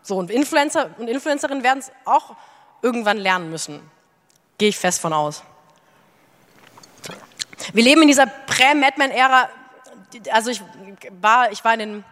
So, 0.02 0.18
und 0.18 0.32
Influencer 0.32 0.90
und 0.98 1.08
Influencerinnen 1.08 1.64
werden 1.64 1.80
es 1.80 1.92
auch 2.06 2.36
irgendwann 2.82 3.18
lernen 3.18 3.52
müssen. 3.52 3.80
Gehe 4.58 4.70
ich 4.70 4.78
fest 4.78 5.00
von 5.00 5.14
aus. 5.14 5.44
Wir 7.72 7.84
leben 7.84 8.02
in 8.02 8.08
dieser 8.08 8.26
Prä-Madman-Ära 8.26 9.50
also 10.32 10.52
ich 10.52 10.62
war, 11.22 11.52
ich 11.52 11.64
war 11.64 11.74
in 11.74 11.80
den 11.80 12.06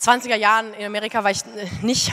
20er 0.00 0.36
Jahren 0.36 0.74
in 0.74 0.86
Amerika, 0.86 1.24
war 1.24 1.30
ich 1.30 1.44
nicht, 1.82 2.12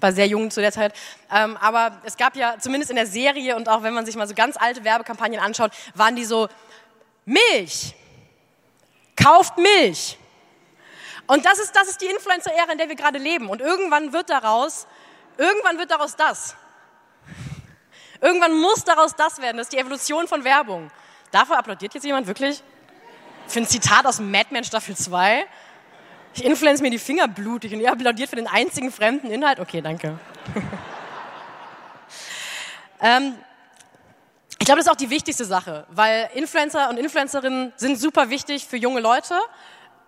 war 0.00 0.12
sehr 0.12 0.26
jung 0.26 0.50
zu 0.50 0.60
der 0.60 0.72
Zeit, 0.72 0.94
ähm, 1.32 1.56
aber 1.58 2.00
es 2.04 2.16
gab 2.16 2.36
ja 2.36 2.56
zumindest 2.58 2.90
in 2.90 2.96
der 2.96 3.06
Serie 3.06 3.56
und 3.56 3.68
auch 3.68 3.82
wenn 3.82 3.94
man 3.94 4.06
sich 4.06 4.16
mal 4.16 4.26
so 4.26 4.34
ganz 4.34 4.56
alte 4.56 4.84
Werbekampagnen 4.84 5.40
anschaut, 5.40 5.72
waren 5.94 6.16
die 6.16 6.24
so, 6.24 6.48
Milch, 7.24 7.94
kauft 9.16 9.56
Milch. 9.58 10.18
Und 11.26 11.44
das 11.44 11.60
ist, 11.60 11.76
das 11.76 11.88
ist 11.88 12.00
die 12.00 12.06
Influencer-Ära, 12.06 12.72
in 12.72 12.78
der 12.78 12.88
wir 12.88 12.96
gerade 12.96 13.18
leben. 13.18 13.48
Und 13.48 13.60
irgendwann 13.60 14.12
wird 14.12 14.30
daraus, 14.30 14.88
irgendwann 15.36 15.78
wird 15.78 15.92
daraus 15.92 16.16
das. 16.16 16.56
Irgendwann 18.20 18.58
muss 18.58 18.82
daraus 18.84 19.14
das 19.14 19.40
werden. 19.40 19.58
Das 19.58 19.66
ist 19.66 19.72
die 19.72 19.78
Evolution 19.78 20.26
von 20.26 20.42
Werbung. 20.42 20.90
Dafür 21.30 21.58
applaudiert 21.58 21.94
jetzt 21.94 22.04
jemand 22.04 22.26
wirklich? 22.26 22.62
Für 23.50 23.60
ein 23.60 23.66
Zitat 23.66 24.06
aus 24.06 24.20
Mad 24.20 24.46
Men 24.50 24.64
Staffel 24.64 24.96
2. 24.96 25.44
Ich 26.34 26.44
influenze 26.44 26.82
mir 26.82 26.90
die 26.90 26.98
Finger 26.98 27.26
blutig 27.26 27.74
und 27.74 27.80
ihr 27.80 27.90
applaudiert 27.90 28.30
für 28.30 28.36
den 28.36 28.46
einzigen 28.46 28.92
fremden 28.92 29.28
Inhalt. 29.28 29.58
Okay, 29.58 29.82
danke. 29.82 30.18
ähm, 33.00 33.34
ich 34.58 34.66
glaube, 34.66 34.78
das 34.78 34.86
ist 34.86 34.92
auch 34.92 34.96
die 34.96 35.10
wichtigste 35.10 35.44
Sache, 35.44 35.86
weil 35.90 36.30
Influencer 36.34 36.90
und 36.90 36.98
Influencerinnen 36.98 37.72
sind 37.76 37.98
super 37.98 38.30
wichtig 38.30 38.66
für 38.66 38.76
junge 38.76 39.00
Leute, 39.00 39.34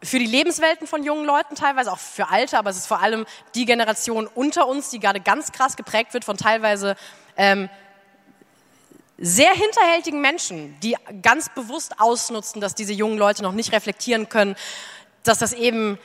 für 0.05 0.20
die 0.20 0.26
Lebenswelten 0.26 0.87
von 0.87 1.02
jungen 1.02 1.24
Leuten 1.24 1.57
teilweise, 1.57 1.90
auch 1.90 1.98
für 1.98 2.28
Alte, 2.28 2.59
aber 2.59 2.70
es 2.70 2.76
ist 2.76 2.87
vor 2.87 3.00
allem 3.00 3.26
die 3.57 3.64
Generation 3.64 4.28
unter 4.28 4.68
uns, 4.68 4.90
die 4.90 5.00
gerade 5.00 5.20
ganz 5.20 5.50
krass 5.50 5.76
geprägt 5.76 6.14
wird 6.14 6.24
von 6.24 6.37
teilweise 6.37 6.94
ähm, 7.37 7.68
sehr 9.25 9.53
hinterhältigen 9.53 10.21
Menschen, 10.21 10.75
die 10.83 10.97
ganz 11.23 11.49
bewusst 11.49 12.01
ausnutzen, 12.01 12.61
dass 12.61 12.75
diese 12.75 12.93
jungen 12.93 13.17
Leute 13.17 13.45
noch 13.45 13.53
nicht 13.53 13.73
reflektieren 13.73 14.29
können, 14.29 14.57
dass 15.23 15.39
das 15.39 15.53
eben 15.53 15.97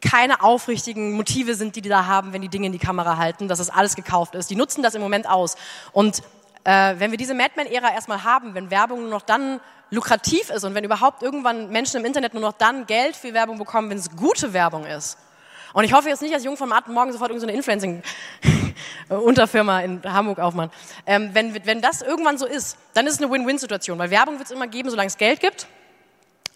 keine 0.00 0.42
aufrichtigen 0.42 1.12
Motive 1.12 1.54
sind, 1.54 1.76
die 1.76 1.82
die 1.82 1.90
da 1.90 2.06
haben, 2.06 2.32
wenn 2.32 2.40
die 2.40 2.48
Dinge 2.48 2.66
in 2.66 2.72
die 2.72 2.78
Kamera 2.78 3.18
halten, 3.18 3.48
dass 3.48 3.58
das 3.58 3.68
alles 3.68 3.96
gekauft 3.96 4.34
ist. 4.34 4.48
Die 4.50 4.56
nutzen 4.56 4.82
das 4.82 4.94
im 4.94 5.02
Moment 5.02 5.28
aus. 5.28 5.56
Und 5.92 6.22
äh, 6.64 6.94
wenn 6.98 7.10
wir 7.10 7.18
diese 7.18 7.34
Madman-Ära 7.34 7.92
erstmal 7.92 8.24
haben, 8.24 8.54
wenn 8.54 8.70
Werbung 8.70 9.02
nur 9.02 9.10
noch 9.10 9.22
dann 9.22 9.60
lukrativ 9.90 10.48
ist 10.48 10.64
und 10.64 10.74
wenn 10.74 10.84
überhaupt 10.84 11.22
irgendwann 11.22 11.68
Menschen 11.70 12.00
im 12.00 12.06
Internet 12.06 12.32
nur 12.32 12.42
noch 12.42 12.54
dann 12.54 12.86
Geld 12.86 13.14
für 13.14 13.34
Werbung 13.34 13.58
bekommen, 13.58 13.90
wenn 13.90 13.98
es 13.98 14.10
gute 14.16 14.54
Werbung 14.54 14.86
ist. 14.86 15.18
Und 15.74 15.84
ich 15.84 15.92
hoffe 15.92 16.08
jetzt 16.08 16.22
nicht, 16.22 16.34
dass 16.34 16.44
Jung 16.44 16.56
von 16.56 16.68
Martin 16.68 16.94
morgen 16.94 17.12
sofort 17.12 17.30
irgendeine 17.30 18.02
Influencing-Unterfirma 19.08 19.80
in 19.80 20.02
Hamburg 20.04 20.38
aufmacht. 20.38 20.70
Ähm, 21.06 21.30
wenn, 21.32 21.54
wenn 21.66 21.80
das 21.80 22.02
irgendwann 22.02 22.38
so 22.38 22.46
ist, 22.46 22.78
dann 22.94 23.06
ist 23.06 23.14
es 23.14 23.22
eine 23.22 23.30
Win-Win-Situation, 23.30 23.98
weil 23.98 24.10
Werbung 24.10 24.38
wird 24.38 24.46
es 24.46 24.50
immer 24.50 24.66
geben, 24.66 24.90
solange 24.90 25.08
es 25.08 25.16
Geld 25.16 25.40
gibt. 25.40 25.66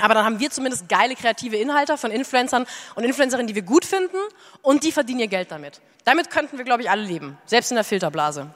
Aber 0.01 0.15
dann 0.15 0.25
haben 0.25 0.39
wir 0.39 0.51
zumindest 0.51 0.89
geile 0.89 1.17
kreative 1.17 1.57
Inhalte 1.57 1.99
von 1.99 2.13
Influencern 2.13 2.67
und 2.95 3.05
Influencerinnen, 3.05 3.49
die 3.49 3.55
wir 3.57 3.63
gut 3.63 3.85
finden 3.85 4.17
und 4.63 4.85
die 4.85 4.93
verdienen 4.93 5.21
ihr 5.21 5.29
Geld 5.29 5.51
damit. 5.51 5.81
Damit 6.05 6.31
könnten 6.31 6.57
wir, 6.57 6.65
glaube 6.65 6.83
ich, 6.83 6.91
alle 6.91 7.03
leben, 7.03 7.37
selbst 7.47 7.73
in 7.73 7.75
der 7.75 7.85
Filterblase. 7.85 8.49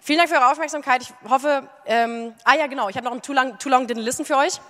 Vielen 0.00 0.18
Dank 0.18 0.28
für 0.28 0.36
eure 0.36 0.50
Aufmerksamkeit. 0.50 1.02
Ich 1.02 1.12
hoffe, 1.28 1.68
ähm, 1.86 2.34
ah 2.44 2.56
ja, 2.56 2.66
genau, 2.66 2.88
ich 2.88 2.96
habe 2.96 3.06
noch 3.06 3.12
ein 3.12 3.22
Too 3.22 3.32
Long, 3.32 3.58
Too 3.58 3.68
Long 3.68 3.86
Didn't 3.86 4.02
Listen 4.02 4.24
für 4.24 4.36
euch. 4.36 4.60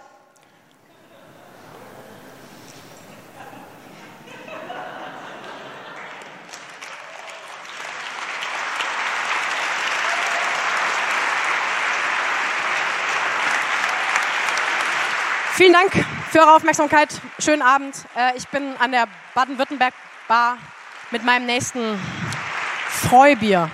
Vielen 15.57 15.72
Dank 15.72 16.15
für 16.30 16.40
eure 16.40 16.56
Aufmerksamkeit. 16.56 17.20
Schönen 17.38 17.62
Abend. 17.62 17.96
Äh, 18.16 18.36
ich 18.36 18.48
bin 18.48 18.76
an 18.78 18.92
der 18.92 19.06
Baden-Württemberg-Bar 19.34 20.58
mit 21.10 21.24
meinem 21.24 21.46
nächsten 21.46 21.98
Freubier. 22.88 23.70